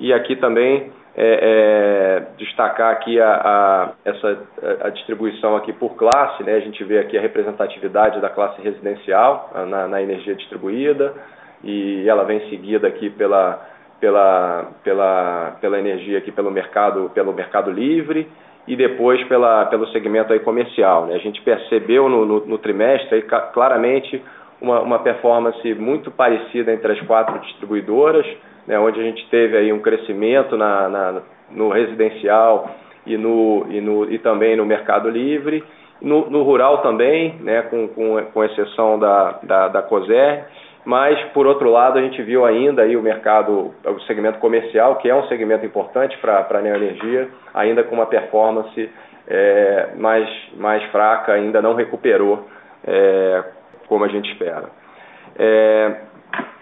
[0.00, 4.38] E aqui também é, é, destacar aqui a, a, essa,
[4.82, 6.54] a distribuição aqui por classe, né?
[6.54, 11.14] a gente vê aqui a representatividade da classe residencial na, na energia distribuída
[11.62, 13.64] e ela vem seguida aqui pela,
[14.00, 18.28] pela, pela, pela energia aqui pelo mercado, pelo mercado livre
[18.66, 21.06] e depois pela, pelo segmento aí comercial.
[21.06, 21.14] Né?
[21.14, 24.22] A gente percebeu no, no, no trimestre aí, claramente
[24.60, 28.26] uma, uma performance muito parecida entre as quatro distribuidoras,
[28.66, 32.70] né, onde a gente teve aí um crescimento na, na, no residencial
[33.06, 35.62] e, no, e, no, e também no mercado livre,
[36.00, 40.44] no, no rural também, né, com, com, com exceção da, da, da COSER,
[40.84, 45.08] mas por outro lado a gente viu ainda aí o mercado, o segmento comercial, que
[45.08, 48.90] é um segmento importante para a neoenergia, ainda com uma performance
[49.26, 52.46] é, mais, mais fraca, ainda não recuperou
[52.86, 53.44] é,
[53.88, 54.68] como a gente espera.
[55.38, 55.94] É,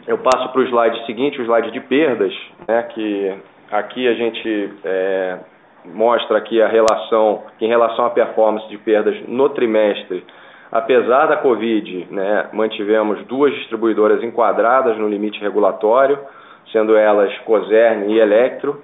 [0.07, 2.33] eu passo para o slide seguinte, o slide de perdas,
[2.67, 3.35] né, que
[3.71, 5.39] aqui a gente é,
[5.85, 10.25] mostra aqui a relação, em relação à performance de perdas no trimestre,
[10.71, 16.19] apesar da Covid, né, mantivemos duas distribuidoras enquadradas no limite regulatório,
[16.73, 18.83] sendo elas Cosern e Electro,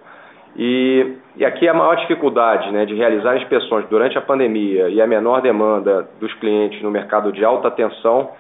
[0.56, 5.06] e, e, aqui a maior dificuldade né, de realizar inspeções durante a pandemia e a
[5.06, 8.30] menor demanda dos clientes no mercado de alta tensão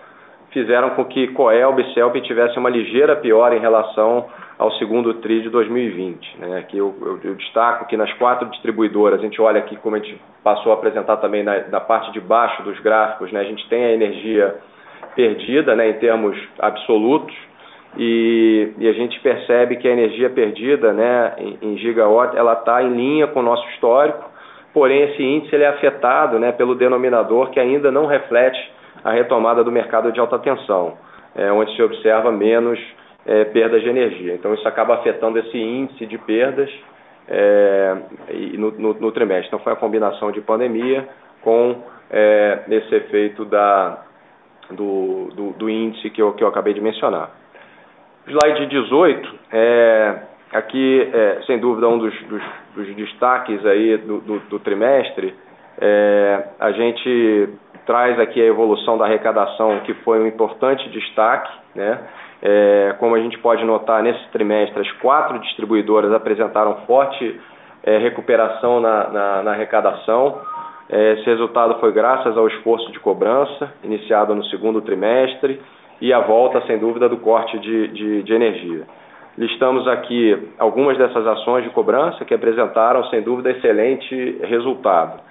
[0.50, 4.26] fizeram com que Coelb e Celp tivessem uma ligeira piora em relação
[4.58, 6.38] ao segundo TRI de 2020.
[6.38, 6.58] Né?
[6.58, 9.98] Aqui eu, eu, eu, destaco que nas quatro distribuidoras, a gente olha aqui como a
[9.98, 13.40] gente passou a apresentar também na, na parte de baixo dos gráficos, né?
[13.40, 14.56] a gente tem a energia
[15.14, 17.34] perdida né, em termos absolutos,
[17.96, 22.82] e, e, a gente percebe que a energia perdida né, em, em gigawatt ela está
[22.82, 24.30] em linha com o nosso histórico,
[24.74, 28.58] porém esse índice ele é afetado né, pelo denominador que ainda não reflete
[29.04, 30.96] a retomada do mercado de alta tensão,
[31.34, 32.78] é, onde se observa menos
[33.26, 34.34] é, perdas de energia.
[34.34, 36.70] Então, isso acaba afetando esse índice de perdas
[37.28, 37.96] é,
[38.56, 39.48] no, no, no, trimestre.
[39.48, 41.06] Então, foi a combinação de pandemia
[41.42, 41.76] com
[42.10, 44.02] é, esse efeito da,
[44.70, 47.30] do, do, do, índice que eu, que eu acabei de mencionar.
[48.26, 50.18] Slide 18, é,
[50.52, 52.42] aqui, é, sem dúvida, um dos, dos,
[52.74, 55.34] dos destaques aí do, do, do trimestre,
[55.80, 57.48] é, a gente
[57.88, 61.50] traz aqui a evolução da arrecadação, que foi um importante destaque.
[61.74, 61.98] Né?
[62.42, 67.40] É, como a gente pode notar, nesse trimestre, as quatro distribuidoras apresentaram forte
[67.82, 70.38] é, recuperação na, na, na arrecadação.
[70.90, 75.58] É, esse resultado foi graças ao esforço de cobrança, iniciado no segundo trimestre,
[75.98, 78.82] e a volta, sem dúvida, do corte de, de, de energia.
[79.38, 85.22] Listamos aqui algumas dessas ações de cobrança que apresentaram, sem dúvida, excelente resultado.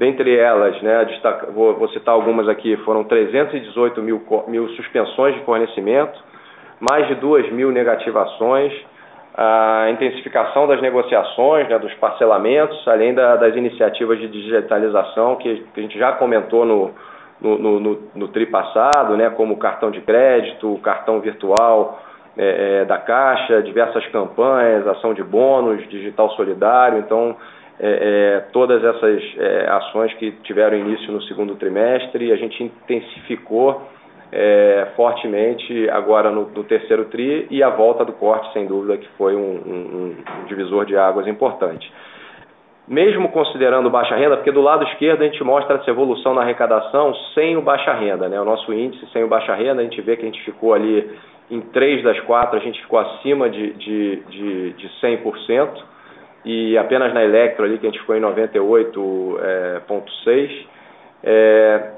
[0.00, 5.44] Dentre elas, né, destaca, vou, vou, citar algumas aqui, foram 318 mil, mil suspensões de
[5.44, 6.18] fornecimento,
[6.90, 8.72] mais de 2 mil negativações,
[9.34, 15.80] a intensificação das negociações, né, dos parcelamentos, além da, das iniciativas de digitalização que, que,
[15.80, 16.92] a gente já comentou no,
[17.38, 22.00] no, no, no, no TRI passado, né, como o cartão de crédito, o cartão virtual
[22.38, 27.00] é, é, da Caixa, diversas campanhas, ação de bônus, digital solidário.
[27.00, 27.36] Então,
[27.82, 27.88] é,
[28.36, 33.88] é, todas essas é, ações que tiveram início no segundo trimestre, a gente intensificou
[34.30, 39.08] é, fortemente agora no, no, terceiro TRI e a volta do corte, sem dúvida, que
[39.16, 41.90] foi um, um, um divisor de águas importante.
[42.86, 47.14] mesmo considerando baixa renda, porque do lado esquerdo a gente mostra essa evolução na arrecadação
[47.34, 48.38] sem o baixa renda, né?
[48.38, 51.10] O nosso índice sem o baixa renda, a gente vê que a gente ficou ali
[51.50, 55.82] em três das quatro, a gente ficou acima de, de, de, de 100%,
[56.44, 60.66] e apenas na Electro ali, que a gente ficou em 98,6%.
[61.22, 61.90] É,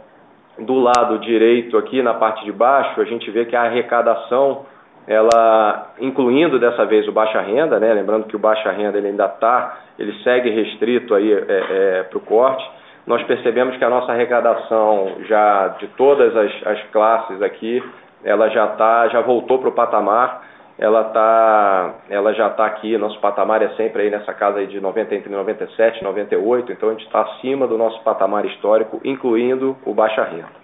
[0.59, 4.67] do lado direito aqui, na parte de baixo, a gente vê que a arrecadação
[5.07, 7.93] ela incluindo dessa vez o baixa renda, né?
[7.93, 12.19] lembrando que o baixa renda ele ainda está, ele segue restrito aí é, é, para
[12.19, 12.65] o corte,
[13.07, 17.83] nós percebemos que a nossa arrecadação já de todas as, as classes aqui,
[18.23, 20.43] ela já tá, já voltou para o patamar,
[20.79, 24.81] ela tá, ela já está aqui, nosso patamar é sempre aí nessa casa aí de
[24.81, 29.77] 90 entre 97 e 98, então a gente está acima do nosso patamar histórico, incluindo
[29.85, 30.63] o baixa renda.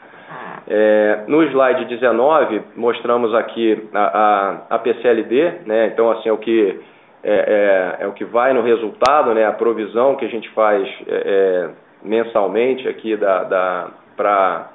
[0.70, 4.18] É, no slide 19, mostramos aqui a,
[4.70, 5.86] a, a PCLD, né?
[5.86, 6.78] então assim, é o, que,
[7.24, 9.46] é, é, é, o que vai no resultado, né?
[9.46, 11.70] a provisão que a gente faz é, é,
[12.02, 14.68] mensalmente aqui da, da, para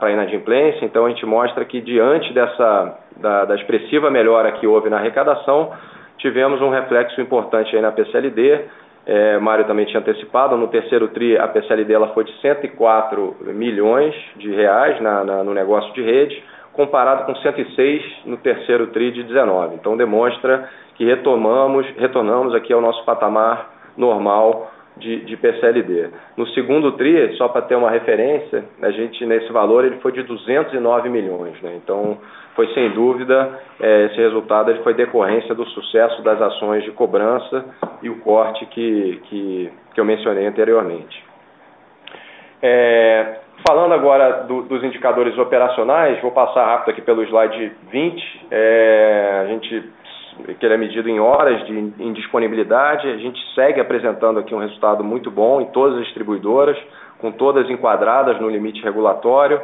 [0.00, 0.84] a inadimplência.
[0.84, 5.72] Então a gente mostra que diante dessa, da, da expressiva melhora que houve na arrecadação,
[6.18, 8.64] tivemos um reflexo importante aí na PCLD,
[9.06, 14.14] é, Mário também tinha antecipado, no terceiro TRI a PCLD ela foi de 104 milhões
[14.36, 19.22] de reais na, na, no negócio de rede, comparado com 106 no terceiro TRI de
[19.24, 19.74] 19.
[19.74, 26.10] Então demonstra que retomamos, retornamos aqui ao nosso patamar normal de, de PCLD.
[26.36, 30.22] No segundo TRI, só para ter uma referência, a gente nesse valor ele foi de
[30.22, 31.60] 209 milhões.
[31.62, 31.78] Né?
[31.82, 32.18] Então
[32.54, 37.64] foi sem dúvida, é, esse resultado ele foi decorrência do sucesso das ações de cobrança
[38.02, 41.24] e o corte que, que, que eu mencionei anteriormente.
[42.62, 48.46] É, falando agora do, dos indicadores operacionais, vou passar rápido aqui pelo slide 20.
[48.50, 49.92] É, a gente
[50.58, 53.08] que ele é medido em horas de em disponibilidade.
[53.08, 56.76] A gente segue apresentando aqui um resultado muito bom em todas as distribuidoras,
[57.18, 59.60] com todas enquadradas no limite regulatório.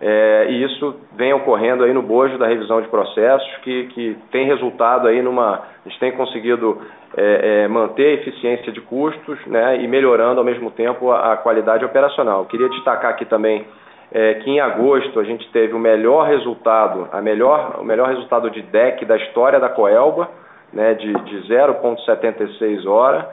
[0.00, 4.46] É, e isso vem ocorrendo aí no bojo da revisão de processos, que, que tem
[4.46, 5.62] resultado aí numa.
[5.84, 6.80] A gente tem conseguido
[7.16, 11.36] é, é, manter a eficiência de custos né, e melhorando ao mesmo tempo a, a
[11.36, 12.40] qualidade operacional.
[12.40, 13.64] Eu queria destacar aqui também
[14.12, 18.50] é, que em agosto a gente teve o melhor resultado, a melhor, o melhor resultado
[18.50, 20.28] de DEC da história da Coelba,
[20.72, 23.28] né, de, de 0,76 hora,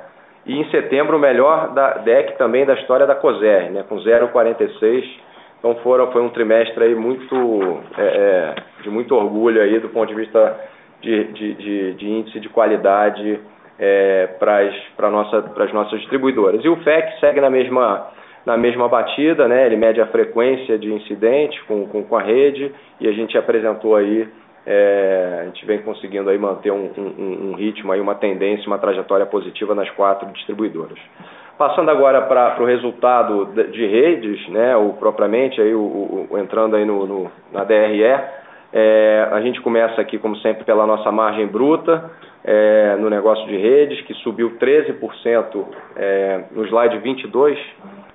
[0.45, 5.29] e em setembro o melhor da DEC também da história da COSER, né, com 0,46
[5.59, 7.35] então foram, foi um trimestre aí muito,
[7.97, 10.57] é, é, de muito orgulho aí do ponto de vista
[11.01, 13.39] de, de, de, de índice de qualidade
[13.77, 16.63] é, para nossa, as nossas distribuidoras.
[16.63, 18.07] E o FEC segue na mesma,
[18.45, 19.65] na mesma batida, né?
[19.65, 23.95] ele mede a frequência de incidentes com, com, com a rede e a gente apresentou
[23.95, 24.27] aí,
[24.65, 28.77] é, a gente vem conseguindo aí manter um, um, um ritmo, aí, uma tendência, uma
[28.77, 30.97] trajetória positiva nas quatro distribuidoras.
[31.57, 36.85] Passando agora para o resultado de redes, né, o, propriamente, aí, o, o entrando aí
[36.85, 38.03] no, no na DRE,
[38.71, 42.11] é, a gente começa aqui, como sempre, pela nossa margem bruta
[42.43, 47.59] é, no negócio de redes, que subiu 13% é, no slide 22,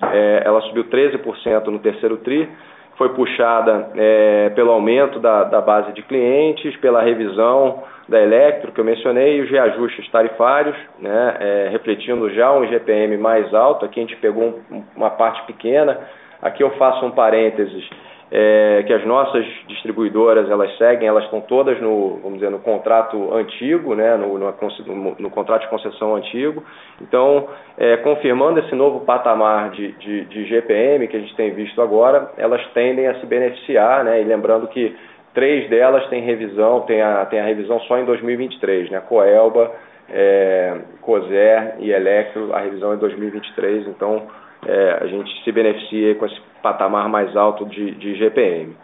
[0.03, 2.49] é, ela subiu 13% no terceiro TRI,
[2.97, 8.81] foi puxada é, pelo aumento da, da base de clientes, pela revisão da Electro, que
[8.81, 13.85] eu mencionei, e os reajustes tarifários, né, é, refletindo já um IGPM mais alto.
[13.85, 15.99] Aqui a gente pegou um, uma parte pequena.
[16.41, 17.89] Aqui eu faço um parênteses,
[18.31, 23.35] é, que as nossas distribuidoras elas seguem, elas estão todas no, vamos dizer, no contrato
[23.35, 26.63] antigo, né, no, no, no contrato de concessão antigo.
[27.01, 31.81] Então, é, confirmando esse novo patamar de, de, de GPM que a gente tem visto
[31.81, 34.97] agora, elas tendem a se beneficiar, né, e lembrando que
[35.35, 39.01] Três delas têm revisão, tem a, tem a revisão só em 2023, né?
[39.01, 39.73] Coelba,
[40.09, 44.23] é, COSER e Electro, a revisão é em 2023, então
[44.67, 48.77] é, a gente se beneficia com esse patamar mais alto de, de GPM.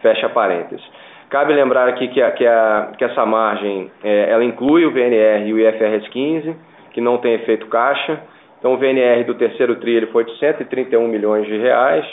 [0.00, 0.84] Fecha parênteses.
[1.28, 5.46] Cabe lembrar aqui que, a, que, a, que essa margem é, ela inclui o VNR
[5.46, 6.56] e o IFRS 15,
[6.92, 8.20] que não tem efeito caixa.
[8.58, 12.06] Então o VNR do terceiro TRI ele foi de 131 milhões de reais,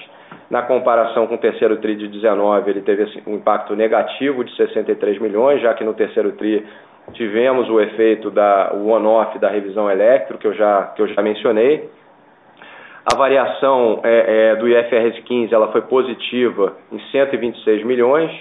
[0.50, 4.56] na comparação com o terceiro TRI de 19, ele teve assim, um impacto negativo de
[4.56, 6.66] 63 milhões, já que no terceiro TRI
[7.14, 11.22] tivemos o efeito da o on-off da revisão elétrica, que eu já, que eu já
[11.22, 11.90] mencionei.
[13.12, 18.32] A variação é, é, do IFRS 15 ela foi positiva em 126 milhões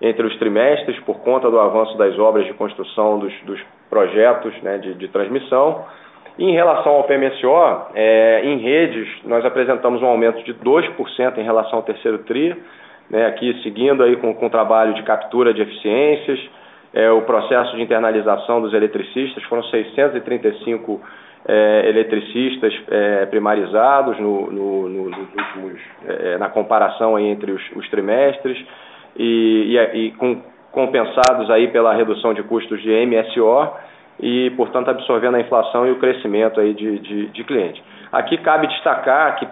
[0.00, 4.76] entre os trimestres, por conta do avanço das obras de construção dos, dos projetos né,
[4.76, 5.86] de, de transmissão.
[6.38, 11.76] Em relação ao PMSO, é, em redes, nós apresentamos um aumento de 2% em relação
[11.76, 12.54] ao terceiro TRI,
[13.08, 16.40] né, aqui seguindo aí com, com o trabalho de captura de eficiências,
[16.92, 21.00] é, o processo de internalização dos eletricistas, foram 635
[21.46, 28.58] é, eletricistas é, primarizados no, no, no, últimos, é, na comparação entre os, os trimestres
[29.16, 30.40] e, e, e com,
[30.72, 33.70] compensados aí pela redução de custos de MSO
[34.20, 37.82] e, portanto, absorvendo a inflação e o crescimento aí de, de, de clientes.
[38.12, 39.46] Aqui cabe destacar que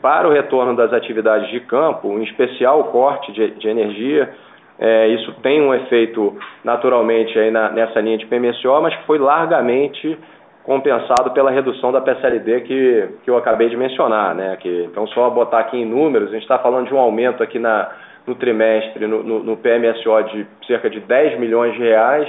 [0.00, 4.32] para o retorno das atividades de campo, em especial o corte de, de energia,
[4.78, 9.18] é, isso tem um efeito naturalmente aí na, nessa linha de PMSO, mas que foi
[9.18, 10.18] largamente
[10.64, 14.34] compensado pela redução da PSLD que, que eu acabei de mencionar.
[14.34, 14.56] Né?
[14.56, 17.58] Que, então, só botar aqui em números, a gente está falando de um aumento aqui
[17.58, 17.90] na,
[18.26, 22.28] no trimestre, no, no, no, PMSO, de cerca de 10 milhões de reais,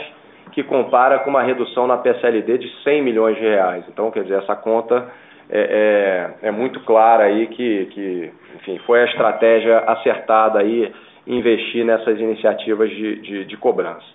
[0.51, 3.85] que compara com uma redução na PSLD de 100 milhões de reais.
[3.87, 5.07] Então, quer dizer, essa conta
[5.49, 10.91] é, é, é muito clara aí que, que, enfim, foi a estratégia acertada aí
[11.25, 14.05] investir nessas iniciativas de, de, de cobrança.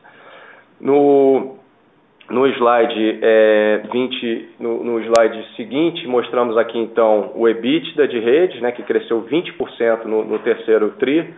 [0.81, 1.58] No,
[2.31, 8.61] no slide é, 20, no, no, slide seguinte, mostramos aqui então o EBITDA de redes,
[8.61, 11.35] né, que cresceu 20% no, no terceiro TRI,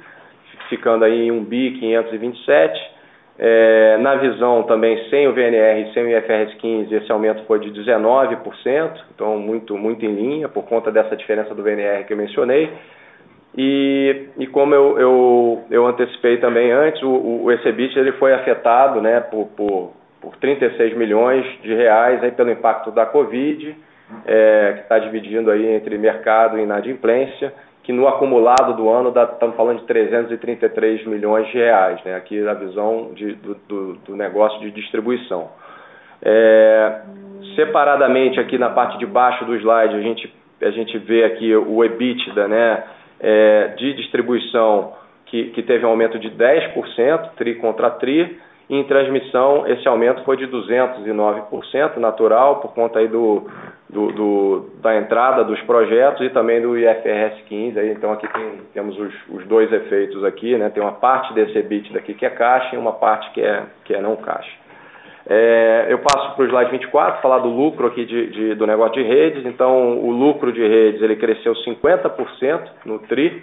[0.69, 3.01] ficando aí em 1 bi 527.
[3.43, 7.59] É, na visão também sem o VNR e sem o IFRS 15, esse aumento foi
[7.59, 12.19] de 19%, então muito, muito em linha, por conta dessa diferença do VNR que eu
[12.19, 12.71] mencionei.
[13.57, 19.01] E, e como eu, eu, eu antecipei também antes, o, o ECBIT ele foi afetado
[19.01, 23.77] né, por, por por 36 milhões de reais aí pelo impacto da Covid,
[24.27, 27.53] é, que está dividindo aí entre mercado e inadimplência,
[27.83, 32.55] que no acumulado do ano estamos falando de 333 milhões de reais, né, aqui a
[32.55, 35.49] visão de, do, do, do, negócio de distribuição.
[36.23, 37.01] É,
[37.57, 41.83] separadamente aqui na parte de baixo do slide a gente, a gente vê aqui o
[41.83, 42.85] EBITDA né,
[43.19, 44.93] é, de distribuição
[45.27, 48.39] que, que teve um aumento de 10%, TRI contra TRI,
[48.71, 53.43] em transmissão, esse aumento foi de 209%, natural, por conta aí do,
[53.89, 57.81] do, do, da entrada dos projetos e também do IFRS 15.
[57.81, 60.57] Aí, então, aqui tem, temos os, os, dois efeitos aqui.
[60.57, 60.71] Né?
[60.71, 63.93] Tem uma parte desse EBIT daqui que é caixa e uma parte que é, que
[63.93, 64.53] é não caixa.
[65.29, 68.95] É, eu passo para o slide 24, falar do lucro aqui de, de, do negócio
[68.95, 69.45] de redes.
[69.47, 73.43] Então, o lucro de redes ele cresceu 50% no TRI,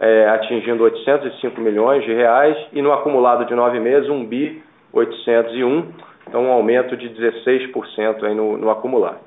[0.00, 4.63] é, atingindo 805 milhões de reais, e no acumulado de nove meses, 1 bi
[4.94, 5.92] 801,
[6.28, 9.18] então um aumento de 16% aí no, no acumulado.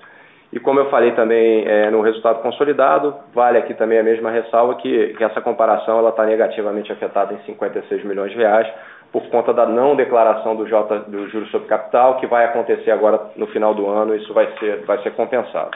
[0.51, 4.75] E como eu falei também é, no resultado consolidado, vale aqui também a mesma ressalva
[4.75, 8.67] que, que essa comparação está negativamente afetada em 56 milhões de reais
[9.11, 13.31] por conta da não declaração do, J, do juros sobre capital, que vai acontecer agora
[13.35, 15.71] no final do ano, isso vai ser, vai ser compensado.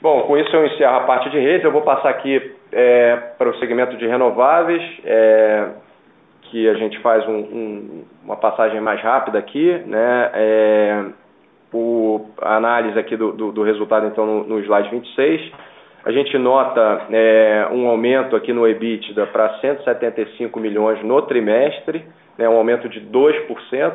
[0.00, 3.48] Bom, com isso eu encerro a parte de redes, eu vou passar aqui é, para
[3.48, 5.68] o segmento de renováveis, é,
[6.50, 10.30] que a gente faz um, um, uma passagem mais rápida aqui, né?
[10.34, 11.04] É,
[11.72, 15.52] o, a análise aqui do, do, do resultado, então, no, no, slide 26,
[16.04, 22.04] a gente nota é, um aumento aqui no EBITDA para 175 milhões no trimestre,
[22.38, 23.92] né, um aumento de 2%.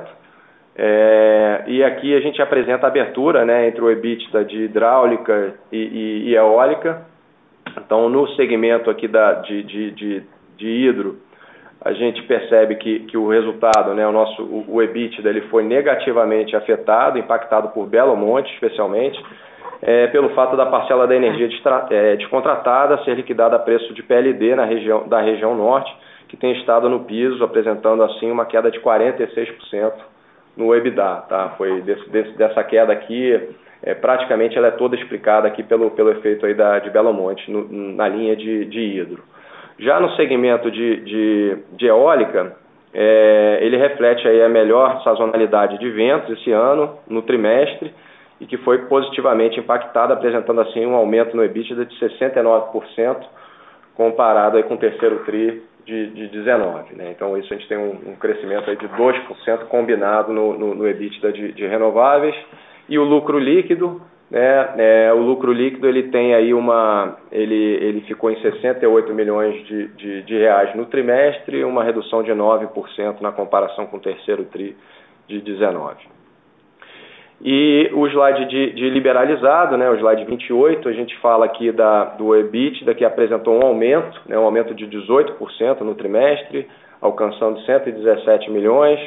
[0.76, 5.78] É, e aqui a gente apresenta a abertura né, entre o EBITDA de hidráulica e,
[5.78, 7.02] e, e eólica.
[7.78, 10.24] Então, no segmento aqui da, de, de, de,
[10.58, 11.18] de hidro,
[11.84, 15.64] a gente percebe que, que o resultado, né, o nosso o, o EBITDA, ele foi
[15.64, 19.22] negativamente afetado, impactado por Belo Monte, especialmente,
[19.82, 21.50] é, pelo fato da parcela da energia
[21.90, 25.94] é, descontratada ser liquidada a preço de PLD na região, da região norte,
[26.30, 29.92] que tem estado no piso, apresentando assim uma queda de 46%
[30.56, 31.26] no EBITDA.
[31.28, 31.54] Tá?
[31.58, 33.40] Foi desse, desse, dessa queda aqui,
[33.84, 37.52] é, praticamente ela é toda explicada aqui pelo, pelo efeito aí da, de Belo Monte,
[37.52, 39.22] no, na linha de, de hidro.
[39.80, 42.56] Já no segmento de, de, de eólica,
[42.94, 47.94] é, ele reflete aí a melhor sazonalidade de ventos esse ano, no trimestre,
[48.40, 53.24] e que foi positivamente impactada, apresentando assim um aumento no EBITDA de 69%,
[53.96, 56.96] comparado aí com o terceiro TRI de, de 19.
[56.96, 57.12] Né?
[57.16, 60.88] Então, isso a gente tem um, um crescimento aí de 2% combinado no, no, no
[60.88, 62.36] EBITDA de, de renováveis.
[62.90, 64.02] E o lucro líquido,
[64.34, 64.74] né?
[64.78, 69.88] É, o lucro líquido ele tem aí uma, ele, ele ficou em 68 milhões de,
[69.90, 74.76] de, de reais no trimestre, uma redução de 9% na comparação com o terceiro tri
[75.28, 75.98] de 19.
[77.44, 82.06] E o slide de, de, liberalizado, né, o slide 28, a gente fala aqui da,
[82.06, 86.68] do EBITDA, que apresentou um aumento, né, um aumento de 18% no trimestre,
[87.00, 89.00] alcançando 117 milhões.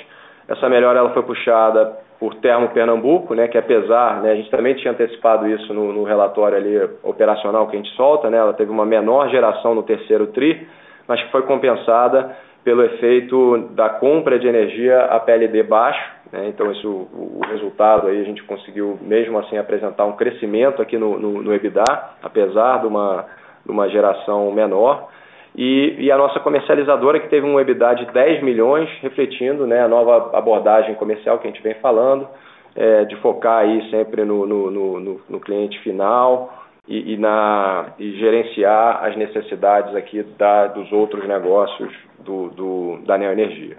[0.46, 4.74] Essa melhora ela foi puxada por Termo Pernambuco, né, que apesar, né, a gente também
[4.74, 8.70] tinha antecipado isso no, no, relatório ali operacional que a gente solta, né, ela teve
[8.70, 10.66] uma menor geração no terceiro TRI,
[11.06, 16.02] mas que foi compensada pelo efeito da compra de energia a PLD baixo,
[16.32, 16.48] Né?
[16.48, 20.98] Então, isso, o, o, resultado aí a gente conseguiu mesmo assim apresentar um crescimento aqui
[20.98, 21.84] no, no, no EBITDA,
[22.20, 23.24] apesar de uma,
[23.64, 25.08] de uma geração menor.
[25.56, 29.88] E, e, a nossa comercializadora que teve um EBITDA de 10 milhões, refletindo né, a
[29.88, 32.28] nova abordagem comercial que a gente vem falando,
[32.74, 36.52] é, de focar aí sempre no, no, no, no cliente final
[36.86, 43.16] e, e, na, e gerenciar as necessidades aqui da, dos outros negócios do, do, da
[43.16, 43.78] Neoenergia.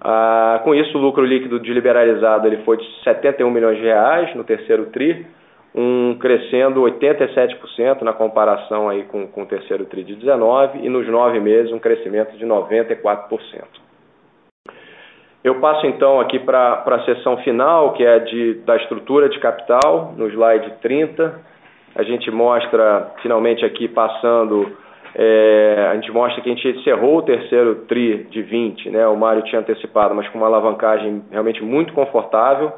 [0.00, 4.34] Ah, com isso, o lucro líquido de liberalizado ele foi de 71 milhões de reais
[4.36, 5.26] no terceiro TRI,
[5.74, 11.08] um crescendo 87% na comparação aí com, com o terceiro TRI de 19 e nos
[11.08, 13.82] nove meses um crescimento de 94%.
[15.42, 20.14] Eu passo então aqui para a seção final, que é de, da estrutura de capital,
[20.16, 21.40] no slide 30.
[21.96, 24.70] A gente mostra, finalmente aqui passando,
[25.16, 29.06] é, a gente mostra que a gente encerrou o terceiro TRI de 20, né?
[29.08, 32.72] o Mário tinha antecipado, mas com uma alavancagem realmente muito confortável,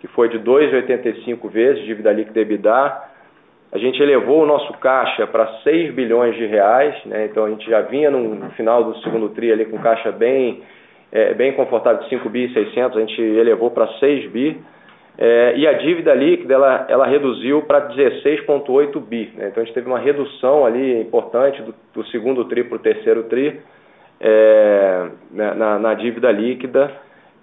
[0.00, 3.10] que foi de 2,85 vezes dívida líquida EBITDA.
[3.72, 7.26] A gente elevou o nosso caixa para 6 bilhões de reais, né?
[7.26, 10.62] então a gente já vinha no, final do segundo TRI ali com caixa bem,
[11.12, 14.60] é, bem confortável de 5 bi e 600, a gente elevou para 6 bi.
[15.18, 19.30] É, e a dívida líquida ela, ela reduziu para 16,8 bi.
[19.36, 19.48] Né?
[19.48, 23.24] Então a gente teve uma redução ali importante do, do segundo TRI para o terceiro
[23.24, 23.60] TRI
[24.20, 26.90] é, na, na, dívida líquida.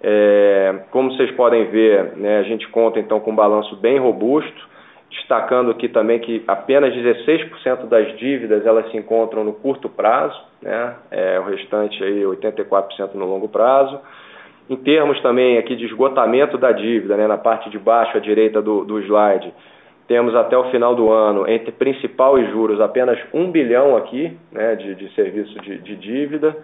[0.00, 4.68] É, como vocês podem ver, né, a gente conta então com um balanço bem robusto,
[5.10, 10.94] destacando aqui também que apenas 16% das dívidas elas se encontram no curto prazo, né,
[11.10, 14.00] é, o restante aí 84% no longo prazo.
[14.70, 18.60] Em termos também aqui de esgotamento da dívida, né, na parte de baixo à direita
[18.60, 19.52] do, do slide,
[20.06, 24.74] temos até o final do ano, entre principal e juros, apenas um bilhão aqui né,
[24.74, 26.56] de, de serviço de, de dívida.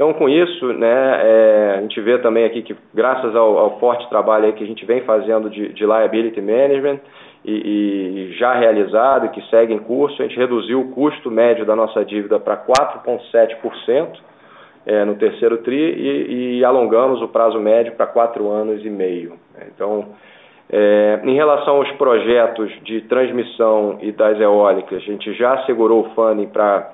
[0.00, 4.08] Então, com isso, né, é, a gente vê também aqui que, graças ao, ao forte
[4.08, 7.00] trabalho que a gente vem fazendo de, de liability management
[7.44, 11.66] e, e, já realizado e que segue em curso, a gente reduziu o custo médio
[11.66, 14.08] da nossa dívida para 4,7%
[14.86, 19.34] é, no terceiro TRI e, e, alongamos o prazo médio para quatro anos e meio.
[19.66, 20.14] Então,
[20.72, 26.14] é, em relação aos projetos de transmissão e das eólicas, a gente já assegurou o
[26.14, 26.90] funding para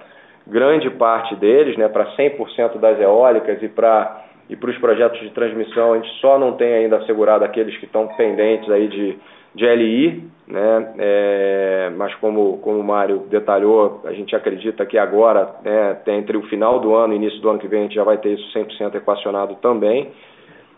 [0.46, 5.30] grande parte deles, né, para 100% das eólicas e para e para os projetos de
[5.30, 9.18] transmissão a gente só não tem ainda assegurado aqueles que estão pendentes aí de,
[9.54, 15.48] de LI, né, é, mas como, como o Mário detalhou, a gente acredita que agora,
[15.64, 18.04] né, entre o final do ano e início do ano que vem, a gente já
[18.04, 20.12] vai ter isso 100% equacionado também.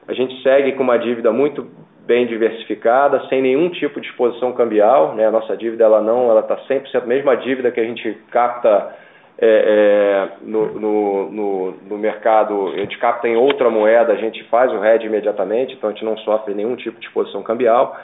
[0.06, 1.66] A gente segue com uma dívida muito
[2.06, 6.40] bem diversificada, sem nenhum tipo de exposição cambial, né, a nossa dívida ela não, ela
[6.40, 8.96] está 100%, mesmo a dívida que a gente capta
[9.40, 14.42] é, é, no, no, no, no, mercado, a gente capta em outra moeda, a gente
[14.44, 17.96] faz o hedge imediatamente, então a gente não sofre nenhum tipo de exposição cambial.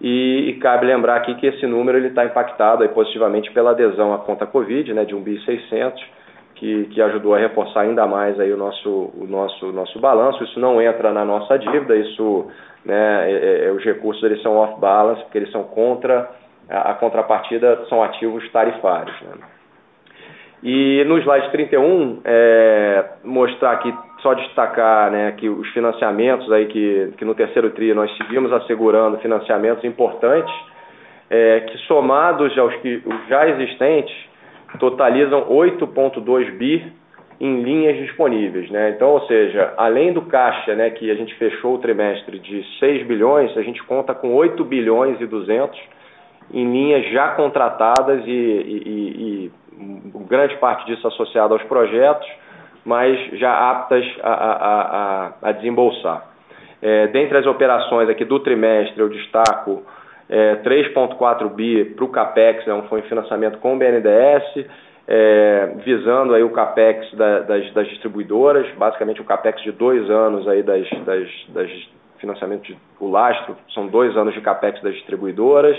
[0.00, 4.46] E, e cabe lembrar aqui que esse número está impactado positivamente pela adesão à conta
[4.46, 5.92] Covid, né, de 1.600,
[6.54, 10.42] que, que ajudou a reforçar ainda mais aí o nosso, o nosso, nosso balanço.
[10.44, 12.46] Isso não entra na nossa dívida, isso,
[12.86, 16.30] né, é, é, é os recursos eles são off-balance, porque eles são contra,
[16.70, 19.20] a, a contrapartida são ativos tarifários.
[19.20, 19.59] Né.
[20.62, 27.14] E no slide 31, é, mostrar aqui, só destacar né, que os financiamentos aí que,
[27.16, 30.54] que no terceiro TRI nós seguimos assegurando financiamentos importantes,
[31.30, 34.14] é, que somados aos que já existentes,
[34.78, 36.92] totalizam 8,2 bi
[37.40, 38.70] em linhas disponíveis.
[38.70, 38.90] Né?
[38.90, 43.06] Então, ou seja, além do caixa né, que a gente fechou o trimestre de 6
[43.06, 45.80] bilhões, a gente conta com 8 bilhões e 200
[46.52, 49.50] em linhas já contratadas e, e, e
[50.28, 52.28] grande parte disso associada aos projetos,
[52.84, 56.26] mas já aptas a, a, a, a desembolsar.
[56.82, 59.82] É, dentre as operações aqui do trimestre, eu destaco
[60.28, 64.66] é, 3,4 bi para o CAPEX, foi um financiamento com o BNDES,
[65.06, 70.46] é, visando aí o CAPEX da, das, das, distribuidoras, basicamente o CAPEX de dois anos
[70.46, 71.70] aí das, das, das
[72.18, 75.76] financiamentos, de, o lastro, são dois anos de CAPEX das distribuidoras,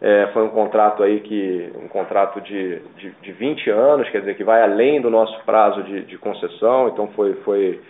[0.00, 4.36] é, foi um contrato aí que um contrato de, de, de 20 anos, quer dizer,
[4.36, 7.80] que vai além do nosso prazo de, de concessão, então foi, foi,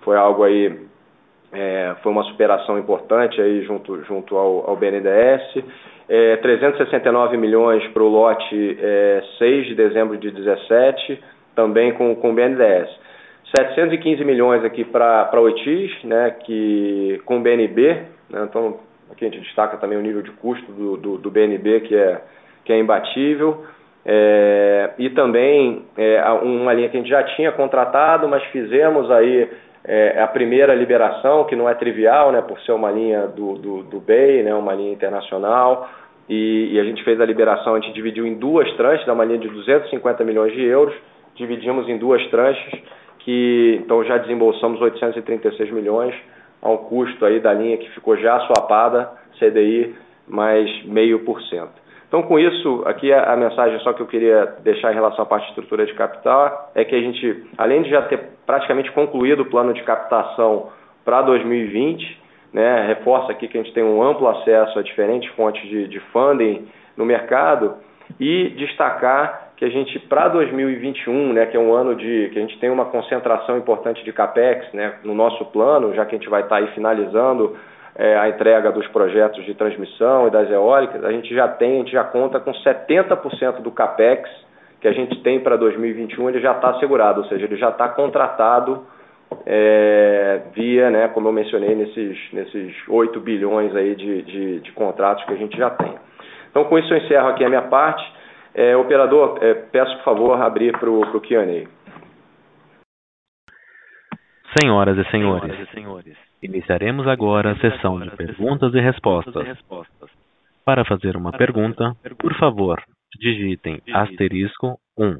[0.00, 0.76] foi algo aí,
[1.52, 5.64] é, foi uma superação importante aí junto, junto ao, ao BNDES.
[6.08, 11.22] É, 369 milhões para o lote é, 6 de dezembro de 17,
[11.54, 12.88] também com, com o BNDES.
[13.56, 18.80] 715 milhões aqui para Oitis, né, que, com o BNB, né, então
[19.12, 22.20] Aqui a gente destaca também o nível de custo do, do, do BNB, que é,
[22.64, 23.64] que é imbatível.
[24.04, 29.48] É, e também é, uma linha que a gente já tinha contratado, mas fizemos aí
[29.84, 33.82] é, a primeira liberação, que não é trivial, né, por ser uma linha do, do,
[33.84, 35.88] do BEI, né, uma linha internacional,
[36.28, 39.24] e, e, a gente fez a liberação, a gente dividiu em duas tranches, dá uma
[39.24, 40.94] linha de 250 milhões de euros,
[41.34, 42.80] dividimos em duas tranches,
[43.18, 46.14] que então já desembolsamos 836 milhões,
[46.62, 49.94] a um custo aí da linha que ficou já swapada, CDI
[50.28, 51.82] mais meio por cento.
[52.06, 55.44] Então, com isso, aqui a, mensagem só que eu queria deixar em relação à parte
[55.44, 59.46] de estrutura de capital é que a gente, além de já ter praticamente concluído o
[59.46, 60.68] plano de captação
[61.06, 62.20] para 2020,
[62.52, 66.00] né, reforça aqui que a gente tem um amplo acesso a diferentes fontes de, de
[66.12, 67.76] funding no mercado
[68.20, 72.42] e destacar que a gente, para 2021, né, que é um ano de que a
[72.42, 76.28] gente tem uma concentração importante de CAPEX né, no nosso plano, já que a gente
[76.28, 77.56] vai estar tá aí finalizando
[77.94, 81.78] é, a entrega dos projetos de transmissão e das eólicas, a gente já tem, a
[81.78, 84.28] gente já conta com 70% do CAPEX
[84.80, 87.88] que a gente tem para 2021, ele já está assegurado, ou seja, ele já está
[87.88, 88.84] contratado
[89.46, 95.24] é, via, né, como eu mencionei, nesses, nesses 8 bilhões aí de, de, de, contratos
[95.24, 95.94] que a gente já tem.
[96.50, 98.21] Então, com isso eu encerro aqui a minha parte.
[98.54, 101.66] É, operador, é, peço, por favor, abrir para o Q&A.
[104.60, 109.46] Senhoras e senhores, Senhoras e senhores Iniciaremos agora a sessão de perguntas e respostas.
[110.64, 112.82] Para fazer uma pergunta, por favor,
[113.18, 115.18] digitem asterisco 1.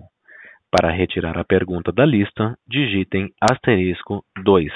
[0.68, 4.72] Para retirar a pergunta da lista, digitem asterisco 2.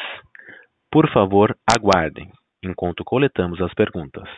[0.88, 2.30] Por favor, aguardem,
[2.64, 4.28] enquanto coletamos as perguntas.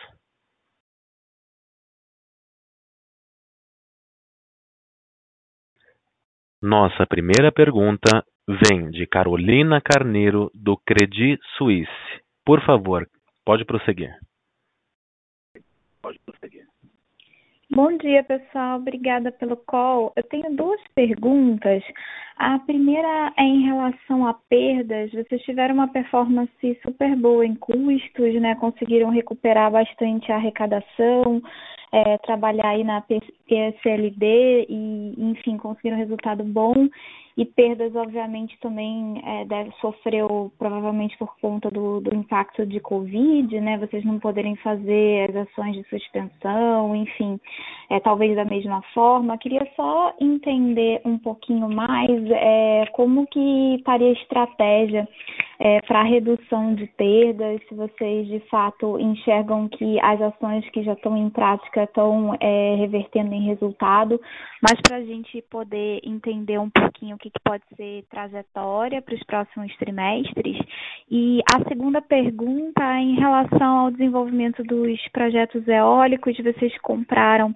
[6.61, 11.89] Nossa primeira pergunta vem de Carolina Carneiro, do Credit Suisse.
[12.45, 13.07] Por favor,
[13.45, 14.13] pode prosseguir.
[16.03, 16.67] Pode prosseguir.
[17.71, 18.79] Bom dia, pessoal.
[18.79, 20.13] Obrigada pelo call.
[20.17, 21.85] Eu tenho duas perguntas.
[22.37, 25.13] A primeira é em relação a perdas.
[25.13, 28.57] Vocês tiveram uma performance super boa em custos, né?
[28.57, 31.41] Conseguiram recuperar bastante a arrecadação,
[31.93, 36.89] é, trabalhar aí na PSLD e, enfim, conseguiram um resultado bom
[37.39, 43.61] e perdas, obviamente, também é, deve, sofreu provavelmente por conta do, do impacto de Covid,
[43.61, 43.79] né?
[43.79, 47.39] Vocês não poderem fazer as ações de suspensão, enfim,
[47.91, 49.39] é, talvez da mesma forma.
[49.39, 55.09] Queria só entender um pouquinho mais é, como que estaria a estratégia
[55.61, 60.93] é, para redução de perdas, se vocês de fato enxergam que as ações que já
[60.93, 64.21] estão em prática estão é, revertendo em resultado,
[64.63, 69.15] mas para a gente poder entender um pouquinho o que, que pode ser trajetória para
[69.15, 70.59] os próximos trimestres.
[71.11, 77.55] E a segunda pergunta é em relação ao desenvolvimento dos projetos eólicos, vocês compraram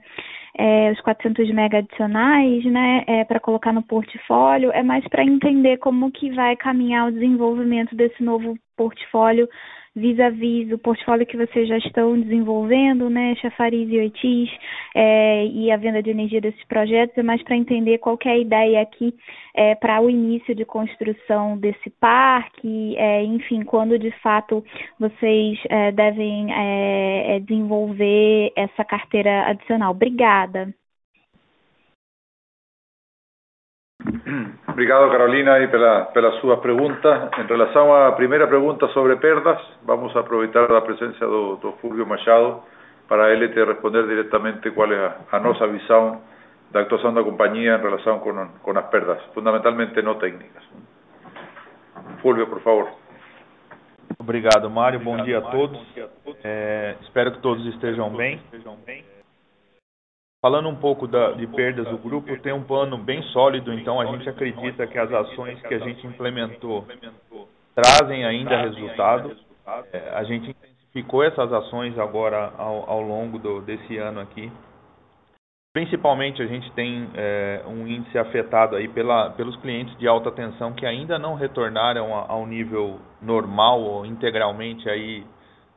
[0.57, 5.79] é, os 400 mega adicionais, né, é, para colocar no portfólio, é mais para entender
[5.79, 9.49] como que vai caminhar o desenvolvimento desse novo portfólio
[9.95, 14.51] vis-a-vis -vis o portfólio que vocês já estão desenvolvendo, né, Chafariz e Oitis,
[14.95, 18.39] é, e a venda de energia desses projetos, é mais para entender qual é a
[18.39, 19.15] ideia aqui
[19.55, 24.65] é, para o início de construção desse parque, é, enfim, quando de fato
[24.99, 29.93] vocês é, devem é, é, desenvolver essa carteira adicional.
[29.93, 30.73] Obrigada.
[34.69, 37.31] Obrigado, Carolina, y pela, pelas suas perguntas.
[37.39, 42.63] Em relação à primeira pergunta sobre perdas, vamos aproveitar a presença do, do Fulvio Machado
[43.09, 46.21] para ele te responder diretamente qual é a, a nossa visão
[46.71, 50.63] da actuação da companhia em relação com, com as perdas, fundamentalmente não técnicas.
[52.23, 52.89] Fulvio, por favor.
[54.19, 55.01] Obrigado, Mário.
[55.01, 55.81] Bom dia a todos.
[56.43, 58.41] É, espero que todos estejam bem.
[60.43, 64.07] Falando um pouco da, de perdas do grupo, tem um plano bem sólido, então a
[64.07, 66.85] gente acredita que as ações que a gente implementou
[67.77, 69.37] trazem ainda resultado.
[69.93, 74.51] É, a gente intensificou essas ações agora ao, ao longo do, desse ano aqui.
[75.73, 80.73] Principalmente a gente tem é, um índice afetado aí pela, pelos clientes de alta tensão
[80.73, 85.25] que ainda não retornaram ao nível normal ou integralmente aí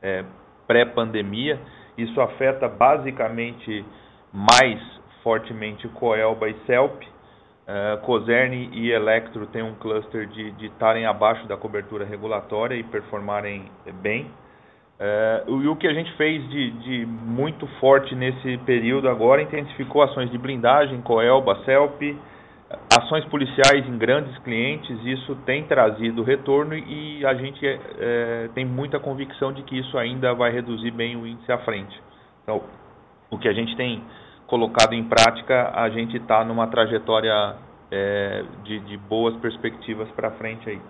[0.02, 0.24] é,
[0.66, 1.60] pré-pandemia.
[1.96, 3.84] Isso afeta basicamente
[4.32, 4.80] mais
[5.22, 7.02] fortemente Coelba e Celp.
[7.02, 13.64] Uh, Coserne e Electro têm um cluster de estarem abaixo da cobertura regulatória e performarem
[14.00, 14.30] bem.
[14.96, 20.00] Uh, e o que a gente fez de, de, muito forte nesse período agora intensificou
[20.02, 22.00] ações de blindagem, Coelba, Celp,
[22.96, 24.98] ações policiais em grandes clientes.
[25.04, 30.32] Isso tem trazido retorno e a gente é, tem muita convicção de que isso ainda
[30.34, 32.00] vai reduzir bem o índice à frente.
[32.42, 32.62] Então,
[33.30, 34.02] o que a gente tem
[34.46, 37.56] colocado em prática, a gente está numa trajetória
[37.90, 40.80] é, de, de boas perspectivas para frente aí.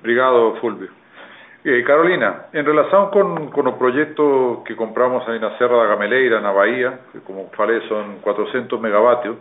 [0.00, 0.90] Obrigado, Fulvio.
[1.86, 6.52] Carolina, en relación con, con los proyectos que compramos ahí na Serra da Gameleira, na
[6.52, 9.38] Bahía, que como falei son 400 megavatios,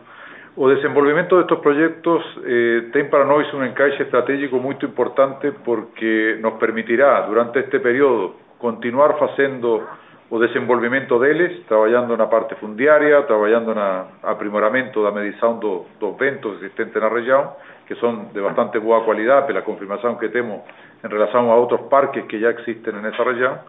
[0.55, 6.53] o desenvolvimento destes projetos eh, tem para nós um encaixe estratégico muito importante porque nos
[6.53, 9.83] permitirá, durante este período, continuar fazendo
[10.29, 16.55] o desenvolvimento deles, trabalhando na parte fundiária, trabalhando na aprimoramento da medição do, dos ventos
[16.59, 17.51] existentes na região,
[17.85, 20.61] que são de bastante boa qualidade, pela confirmação que temos
[21.03, 23.59] em relação a outros parques que já existem nessa região,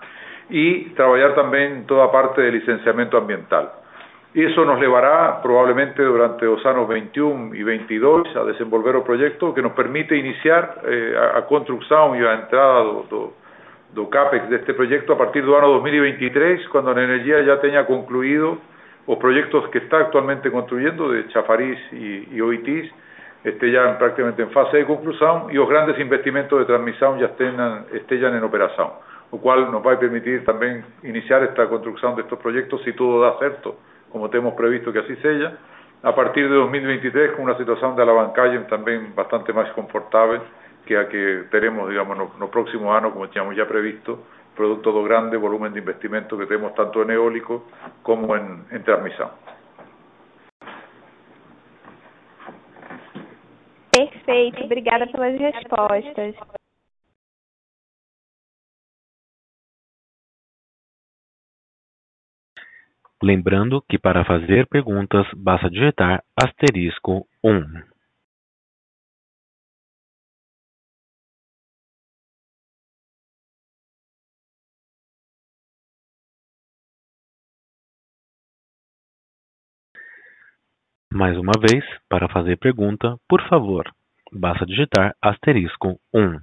[0.48, 3.82] e trabalhar também toda a parte de licenciamento ambiental.
[4.32, 9.62] Eso nos llevará probablemente durante los años 21 y 22 a desenvolver un proyecto que
[9.62, 13.32] nos permite iniciar eh, a, a construcción y a entrada do, do,
[13.94, 17.86] do CAPEX de este proyecto a partir del año 2023, cuando la energía ya tenga
[17.86, 18.58] concluido
[19.06, 22.90] los proyectos que está actualmente construyendo de Chafariz y, y Oitis,
[23.44, 27.54] esté ya prácticamente en fase de conclusión y los grandes investimentos de transmisión ya estén,
[28.34, 28.88] en operación,
[29.30, 33.20] lo cual nos va a permitir también iniciar esta construcción de estos proyectos si todo
[33.20, 33.76] da cierto
[34.10, 35.58] como tenemos previsto que así sea,
[36.02, 40.40] a partir de 2023 con una situación de alavancalle también bastante más confortable
[40.84, 44.24] que a que tenemos, digamos, no, no próximos años, como teníamos ya previsto,
[44.54, 47.66] producto do grande volumen de investimento que tenemos tanto en eólico
[48.02, 49.30] como en, en transmisión.
[53.90, 56.34] Perfeito, obrigada pelas respostas.
[63.22, 67.93] Lembrando que para fazer perguntas basta digitar asterisco um.
[81.14, 83.84] Mais uma vez, para fazer pergunta, por favor,
[84.32, 86.40] basta digitar asterisco um.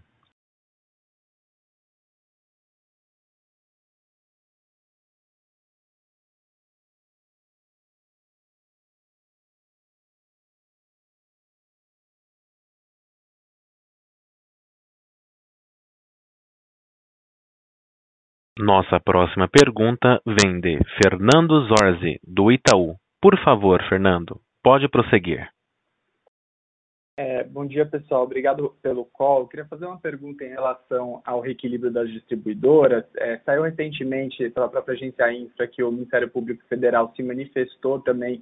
[18.57, 22.95] Nossa próxima pergunta vem de Fernando Zorzi, do Itaú.
[23.22, 25.49] Por favor, Fernando, pode prosseguir.
[27.18, 28.24] É, bom dia, pessoal.
[28.24, 29.41] Obrigado pelo call.
[29.41, 33.03] Eu queria fazer uma pergunta em relação ao reequilíbrio das distribuidoras.
[33.18, 38.41] É, saiu recentemente pela própria agência Infra que o Ministério Público Federal se manifestou também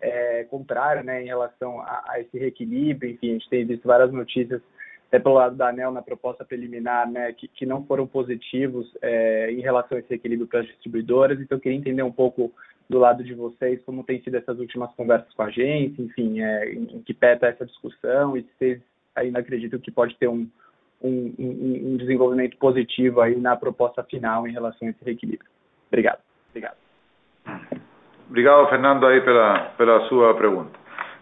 [0.00, 3.10] é, contrário né, em relação a, a esse reequilíbrio.
[3.10, 4.62] Enfim, a gente tem visto várias notícias
[5.08, 9.50] até pelo lado da ANEL na proposta preliminar, né, que, que não foram positivos é,
[9.50, 11.40] em relação a esse equilíbrio para as distribuidoras.
[11.40, 12.52] Então, eu queria entender um pouco
[12.90, 16.72] do lado de vocês como tem sido essas últimas conversas com a agência, enfim, é,
[16.72, 18.82] em, em que pé está essa discussão e se vocês
[19.14, 20.48] ainda acreditam que pode ter um,
[21.00, 25.48] um, um, desenvolvimento positivo aí na proposta final em relação a esse reequilíbrio.
[25.88, 26.18] Obrigado.
[26.50, 26.76] Obrigado.
[28.28, 30.78] Obrigado, Fernando, aí pela, pela sua pergunta.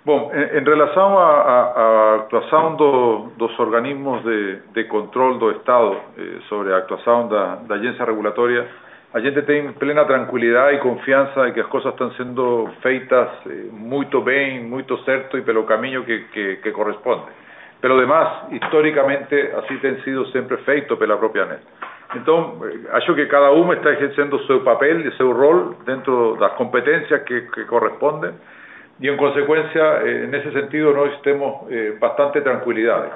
[0.07, 5.51] Bom, en, en relación a, a, a actuación do, dos organismos de, de control do
[5.51, 8.67] Estado eh, sobre a actuación da, da agencia regulatoria,
[9.13, 13.69] a gente tem plena tranquilidade e confiança de que as coisas estão sendo feitas eh,
[13.73, 17.25] muito bem, muito certo e pelo caminho que, que, corresponde.
[17.81, 21.63] Pelo demás, históricamente, assim tem sido sempre feito pela própria ANET.
[22.17, 26.37] Então, eh, acho que cada um está exercendo o seu papel e seu rol dentro
[26.39, 28.35] das competências que, que correspondem
[29.01, 31.65] y en consecuencia, eh, en ese sentido, nós temos
[31.99, 33.09] bastante tranquilidade.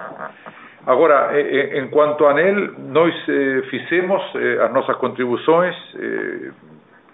[0.87, 6.51] Agora, eh, en cuanto a ANEL, nós eh, fizemos eh, as nossas contribuições eh,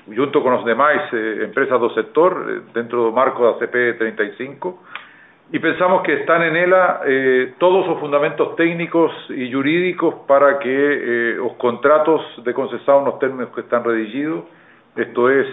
[0.09, 5.53] junto con os demais eh, empresas do sector eh, dentro do marco da CP 35
[5.53, 10.73] e pensamos que están en ela eh, todos os fundamentos técnicos e jurídicos para que
[10.73, 14.45] eh, os contratos de concessão nos términos que están redigidos
[14.99, 15.47] esto es,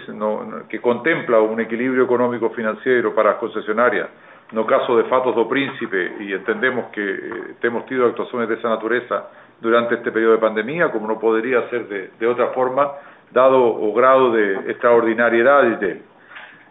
[0.68, 4.08] que contempla un equilibrio económico financiero para las concesionarias,
[4.52, 8.68] no caso de Fatos do Príncipe, y entendemos que eh, hemos tenido actuaciones de esa
[8.68, 9.28] naturaleza
[9.60, 12.92] durante este periodo de pandemia, como no podría ser de, de otra forma,
[13.32, 16.02] dado o grado de extraordinariedad de él.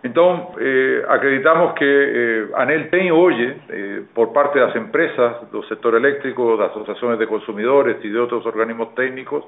[0.06, 5.68] Entonces, eh, acreditamos que eh, ANEL ten hoy, eh, por parte de las empresas del
[5.68, 9.46] sector eléctrico, de asociaciones de consumidores y de otros organismos técnicos,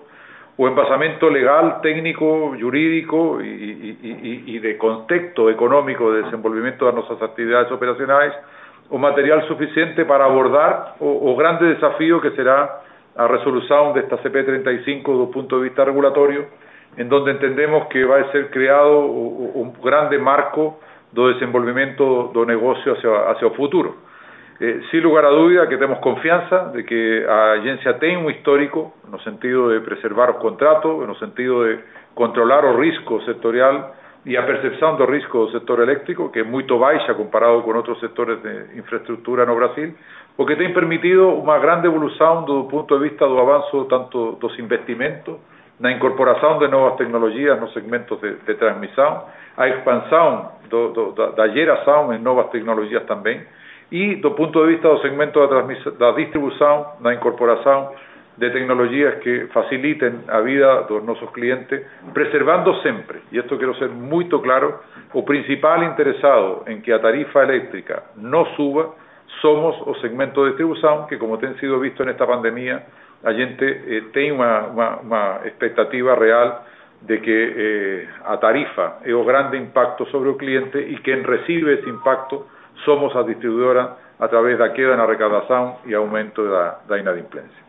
[0.57, 7.21] o embasamento legal, técnico, jurídico y, y, y, de contexto económico de desenvolvimiento de nuestras
[7.21, 8.33] actividades operacionales,
[8.89, 12.81] o material suficiente para abordar o, o grande desafío que será
[13.15, 16.45] a resolución de esta CP35 desde un punto de vista regulatorio,
[16.95, 20.79] en donde entendemos que va a ser creado un grande marco
[21.11, 23.95] de desenvolvimiento do negocio hacia, hacia el futuro.
[24.59, 28.91] Eh, sin lugar a duda que temos confianza de que a agência tem um histórico
[29.07, 31.79] no sentido de preservar os contratos, no sentido de
[32.15, 33.95] controlar o risco sectorial
[34.25, 37.99] e a percepção do risco do setor eléctrico, que é muito baixa comparado com outros
[37.99, 39.93] setores de infraestrutura no Brasil,
[40.35, 45.35] porque tem permitido uma grande evolução do ponto de vista do avanço tanto dos investimentos,
[45.79, 51.47] na incorporação de novas tecnologias nos segmentos de, de transmissão, a expansão do, do, da,
[51.49, 53.41] geração em novas tecnologias também,
[53.91, 55.61] e do ponto de vista do segmento da,
[55.91, 57.91] da distribuição, na incorporação
[58.37, 61.81] de tecnologias que facilitem a vida dos nossos clientes,
[62.13, 64.79] preservando sempre, e isto quero ser muito claro,
[65.13, 68.93] o principal interessado em que a tarifa elétrica não suba
[69.41, 72.83] somos o segmento de distribuição, que como tem sido visto nesta pandemia,
[73.23, 76.63] a gente eh, uma, uma, uma, expectativa real
[77.01, 81.73] de que eh, a tarifa é o grande impacto sobre o cliente e quem recibe
[81.73, 82.45] esse impacto
[82.83, 87.67] somos a distribuidora a través da queda na arrecadação e aumento da, da inadimplência.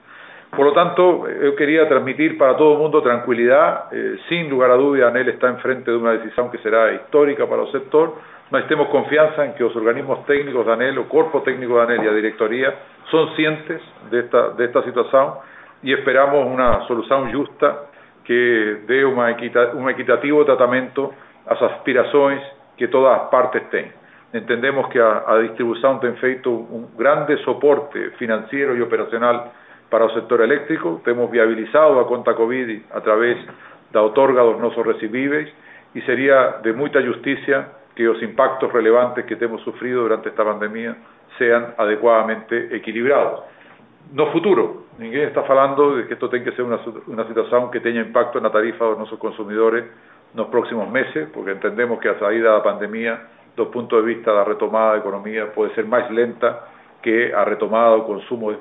[0.50, 4.76] Por lo tanto, eu queria transmitir para todo o mundo tranquilidade, eh, sin lugar a
[4.76, 8.16] dúvida, ANEL está en frente de uma decisão que será histórica para o sector,
[8.50, 12.02] mas temos confiança em que os organismos técnicos da ANEL, o corpo técnico da ANEL
[12.02, 12.74] e a diretoria
[13.10, 15.38] são cientes desta, desta situação
[15.82, 17.88] e esperamos uma solução justa
[18.24, 21.12] que uma equita, um equitativo tratamento
[21.46, 22.42] às aspirações
[22.76, 23.97] que todas as partes têm.
[24.32, 29.52] Entendemos que a, a distribuição tem feito um grande soporte financeiro e operacional
[29.90, 33.38] para o sector eléctrico, temos viabilizado a conta Covid a través
[33.90, 35.48] da otorga dos nosos recibíveis
[35.94, 40.94] e seria de muita justiça que os impactos relevantes que temos sufrido durante esta pandemia
[41.38, 43.40] sean adequadamente equilibrados.
[44.12, 47.80] No futuro, ninguém está falando de que isto tem que ser uma, uma situação que
[47.80, 49.84] tenha impacto na tarifa dos nossos consumidores
[50.34, 53.20] nos próximos meses, porque entendemos que a saída da pandemia
[53.58, 56.58] do ponto de vista da retomada da economia pode ser mais lenta
[57.02, 58.56] que a retomada do consumo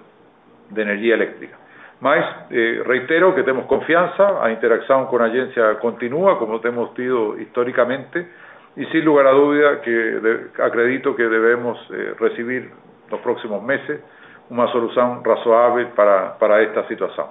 [0.69, 1.55] de energia eléctrica.
[1.99, 7.39] Mas eh, reitero que temos confiança, a interação com a agência continua, como temos tido
[7.39, 8.27] históricamente,
[8.75, 12.69] e sem lugar a dúvida que de, acredito que devemos eh, recibir
[13.09, 13.99] nos próximos meses
[14.49, 17.29] uma solução razoável para, para esta situação.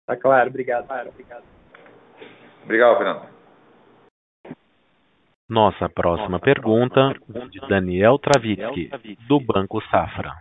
[0.00, 0.84] Está claro, obrigado.
[0.84, 1.44] Obrigado,
[2.64, 3.33] obrigado Fernando.
[5.48, 7.12] Nossa próxima pergunta,
[7.50, 8.90] de Daniel Travitsky,
[9.28, 10.32] do Banco Safra.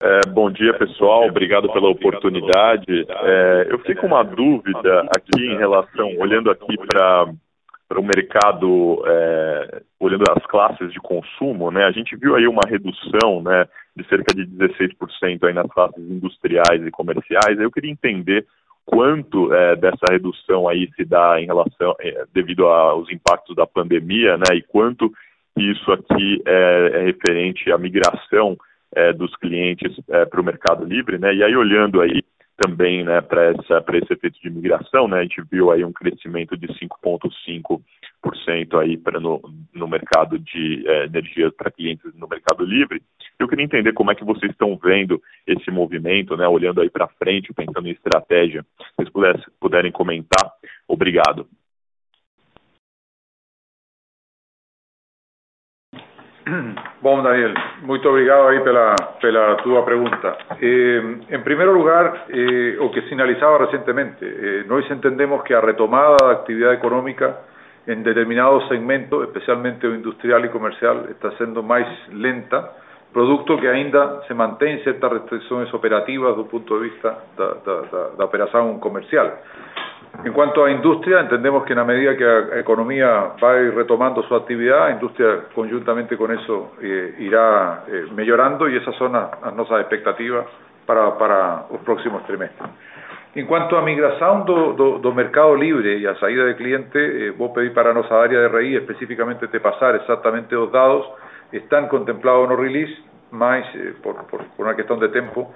[0.00, 1.26] É, bom dia, pessoal.
[1.26, 3.04] Obrigado pela oportunidade.
[3.08, 9.82] É, eu fiquei com uma dúvida aqui em relação, olhando aqui para o mercado, é,
[9.98, 11.84] olhando as classes de consumo, né?
[11.84, 13.66] A gente viu aí uma redução, né,
[13.96, 17.58] de cerca de 16% aí nas classes industriais e comerciais.
[17.58, 18.46] Eu queria entender
[18.90, 24.38] quanto é, dessa redução aí se dá em relação é, devido aos impactos da pandemia,
[24.38, 24.56] né?
[24.56, 25.12] E quanto
[25.58, 28.56] isso aqui é, é referente à migração
[28.94, 31.34] é, dos clientes é, para o Mercado Livre, né?
[31.34, 32.22] E aí olhando aí
[32.58, 35.20] também, né, para esse efeito de migração, né?
[35.20, 39.40] A gente viu aí um crescimento de 5,5% aí para no,
[39.72, 43.00] no mercado de é, energia para clientes no Mercado Livre.
[43.38, 46.48] Eu queria entender como é que vocês estão vendo esse movimento, né?
[46.48, 48.62] Olhando aí para frente, pensando em estratégia.
[48.62, 50.50] Se vocês pudessem, puderem comentar,
[50.88, 51.46] obrigado.
[57.02, 60.36] Bom, Daniel, muito obrigado aí pela, pela tua pergunta.
[60.60, 66.16] Eh, em primeiro lugar, eh, o que sinalizava recentemente, eh, nós entendemos que a retomada
[66.20, 67.36] da atividade econômica
[67.86, 72.70] em determinados segmentos, especialmente o industrial e comercial, está sendo mais lenta,
[73.12, 77.54] producto que ainda se mantém certas restrições operativas do ponto de vista da,
[78.16, 78.28] da,
[78.80, 79.32] comercial.
[80.24, 83.74] En cuanto a industria, entendemos que en la medida que la economía va a ir
[83.74, 89.12] retomando su actividad, la industria conjuntamente con eso eh, irá eh, mejorando y esas son
[89.12, 90.46] las, las nuestras expectativas
[90.86, 92.68] para, los próximos trimestres.
[93.34, 97.30] En cuanto a migración do, do, do mercado libre y a salida de cliente, eh,
[97.30, 101.06] vos pedí para nuestra área de RI específicamente te pasar exactamente los datos,
[101.52, 102.94] están contemplados no release,
[103.30, 105.52] más eh, por, por, por una cuestión de tiempo,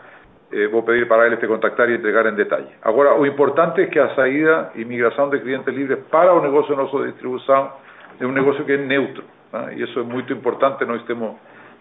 [0.52, 2.68] eh, vou pedir para eles te contactar e entregar em detalhe.
[2.82, 6.76] Agora, o importante é que a saída e migração de clientes livres para o negócio
[6.76, 7.72] nosso de distribuição
[8.20, 9.74] é um negócio que é neutro, né?
[9.76, 11.36] e isso é muito importante, nós temos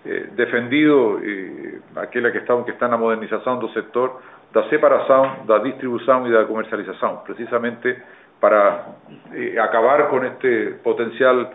[0.05, 6.27] eh, defendido eh, aquela questão que está na modernização do setor da separação da distribuição
[6.27, 7.97] e da comercialização, precisamente
[8.39, 8.85] para
[9.33, 11.51] eh, acabar com este potencial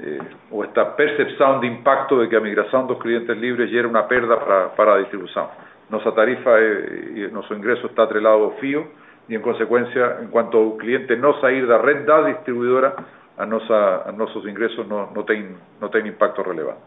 [0.00, 0.18] eh,
[0.50, 4.36] ou esta percepção de impacto de que a migração dos clientes livres gera uma perda
[4.36, 5.50] para, para a distribuição.
[5.90, 8.90] Nossa tarifa e nosso ingresso está atrelado ao fio
[9.28, 12.96] e, em consequência, enquanto o cliente não sair da rede da distribuidora,
[13.36, 16.82] a nossa, a nossos ingressos não, não, tem, não tem impacto relevante.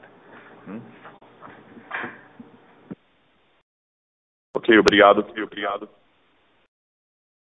[0.67, 0.81] Hum?
[4.55, 5.19] Ok, obrigado.
[5.19, 5.89] Obrigado.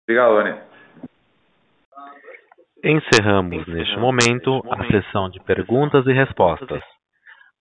[0.09, 0.72] Obrigado, Daniel.
[2.85, 6.83] Encerramos neste momento a sessão de perguntas e respostas.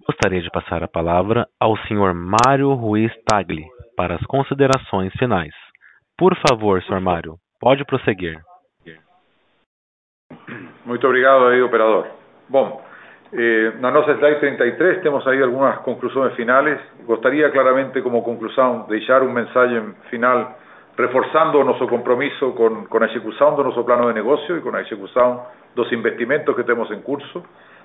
[0.07, 2.15] Gostaria de passar a palavra ao Sr.
[2.15, 3.63] Mário Ruiz Tagli
[3.95, 5.53] para as considerações finais.
[6.17, 6.99] Por favor, Sr.
[6.99, 8.39] Mário, pode prosseguir.
[10.86, 12.07] Muito obrigado aí, operador.
[12.49, 12.84] Bom,
[13.32, 16.82] eh, na nossa slide 33 temos aí algumas conclusões finais.
[17.05, 20.57] Gostaria claramente, como conclusão, deixar um mensagem final
[20.97, 24.81] reforzando o nosso compromisso com, a execução do nosso plano de negócio e com a
[24.81, 27.43] execução dos investimentos que temos em curso,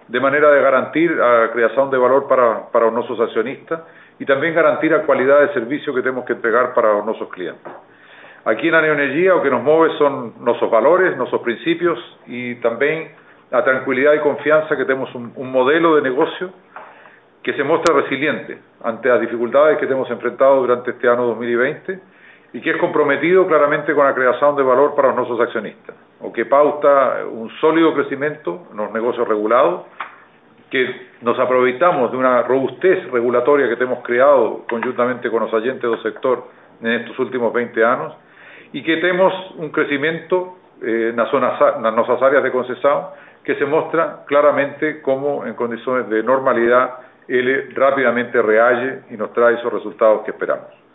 [0.08, 3.80] de maneira de garantir a criação de valor para, para os nossos acionistas
[4.18, 7.60] e também garantir a qualidade de serviço que temos que entregar para os nossos clientes.
[8.44, 11.98] Aqui na Neoenergia o que nos move são nossos valores, nossos princípios
[12.28, 13.10] e também
[13.50, 16.52] a tranquilidade e confiança que um, um modelo de negócio
[17.42, 22.15] que se mostra resiliente ante as dificuldades que temos enfrentado durante este ano 2020
[22.52, 26.32] y que es comprometido claramente con la creación de valor para los nuestros accionistas, o
[26.32, 29.82] que pauta un sólido crecimiento en los negocios regulados,
[30.70, 36.02] que nos aprovechamos de una robustez regulatoria que hemos creado conjuntamente con los agentes del
[36.02, 36.44] sector
[36.82, 38.14] en estos últimos 20 años,
[38.72, 43.06] y que tenemos un crecimiento eh, en, las nuestras áreas de concesión
[43.44, 46.96] que se muestra claramente cómo en condiciones de normalidad
[47.28, 50.85] él rápidamente reage y nos trae esos resultados que esperamos.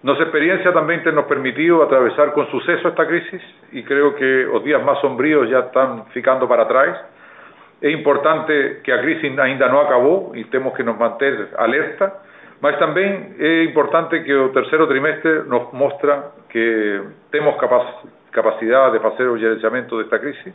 [0.00, 3.42] Nuestra experiencia también nos ha permitido atravesar con suceso esta crisis
[3.72, 7.00] y creo que los días más sombríos ya están ficando para atrás.
[7.80, 12.14] Es importante que la crisis ainda no acabó y tenemos que nos mantener alerta,
[12.60, 17.56] mas también es importante que el tercer trimestre nos muestra que tenemos
[18.30, 20.54] capacidad de hacer el gerenciamiento de esta crisis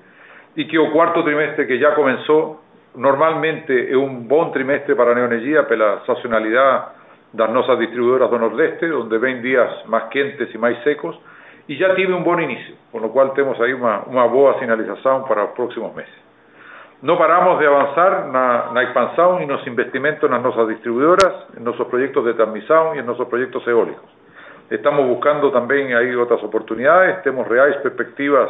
[0.55, 2.61] y que el cuarto trimestre que ya comenzó
[2.95, 7.02] normalmente es un buen trimestre para la neoenergia la sazonalidad
[7.33, 11.19] das nossas distribuidoras do Nordeste, onde vem dias mais quentes e mais secos,
[11.67, 15.23] e já tive um bom início, com o qual temos aí uma, uma boa sinalização
[15.23, 16.13] para os próximos meses.
[17.01, 21.87] Não paramos de avançar na, na expansão e nos investimentos nas nossas distribuidoras, em nossos
[21.87, 24.09] projetos de transmissão e em nossos projetos eólicos.
[24.71, 28.49] Estamos buscando também aí outras oportunidades, temos reais perspectivas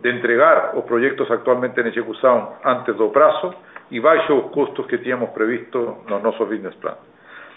[0.00, 3.54] de entregar os projetos atualmente em execução antes do prazo
[3.90, 6.96] e baixo os custos que tínhamos previsto nos nossos business plans.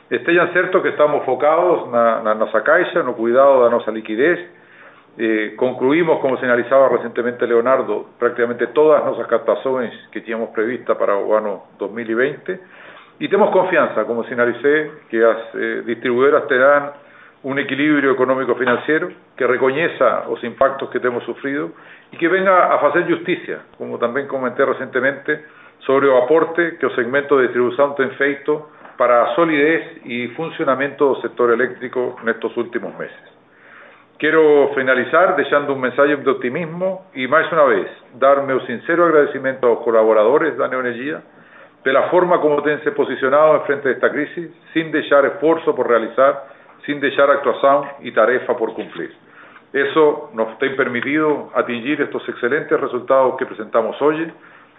[0.09, 4.39] Estejan certo que estamos focados na, na nossa caixa, no cuidado da nossa liquidez.
[5.17, 11.15] Eh, concluímos, como sinalizaba recentemente Leonardo, prácticamente todas as nossas captações que tínhamos prevista para
[11.15, 12.59] o ano 2020
[13.19, 16.93] e temos confiança, como sinalicé, que as eh, distribuidoras terão
[17.43, 21.71] um equilíbrio econômico-financeiro que reconheça os impactos que temos sofrido
[22.11, 25.39] e que venga a fazer justiça, como também comentei recentemente,
[25.81, 28.65] sobre o aporte que o segmento de distribuição tem feito
[28.97, 33.17] para solidez y funcionamiento del sector eléctrico en estos últimos meses.
[34.17, 39.67] Quiero finalizar dejando un mensaje de optimismo y, más una vez, darme un sincero agradecimiento
[39.67, 41.21] a los colaboradores de Neoenergia
[41.83, 45.89] de la forma como se posicionado en frente de esta crisis, sin dejar esfuerzo por
[45.89, 46.45] realizar,
[46.85, 49.13] sin dejar actuación y tarefa por cumplir.
[49.73, 54.31] Eso nos ha permitido atingir estos excelentes resultados que presentamos hoy,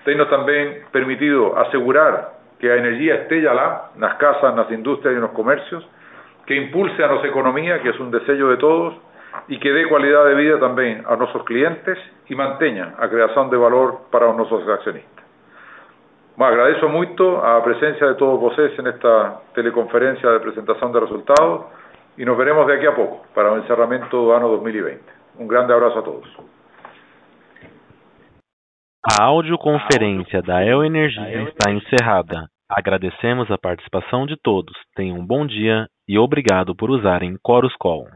[0.07, 5.33] nos también permitido asegurar que a energía esteja lá, nas casas, nas indústrias e nos
[5.33, 5.87] comercios,
[6.47, 8.95] que impulse a nossa economia, que é um desejo de todos,
[9.51, 11.99] e que dê qualidade de vida também a nossos clientes
[12.31, 15.25] e mantenha a criação de valor para os nossos acionistas.
[16.39, 21.67] Bom, agradeço muito a presença de todos vocês nesta teleconferência de apresentação de resultados
[22.17, 25.01] e nos veremos daqui a pouco para o encerramento do ano 2020.
[25.39, 26.35] Um grande abraço a todos.
[29.21, 32.54] A audioconferência da El Energia está encerrada.
[32.69, 34.75] Agradecemos a participação de todos.
[34.95, 38.07] Tenham um bom dia e obrigado por usarem Chorus Call.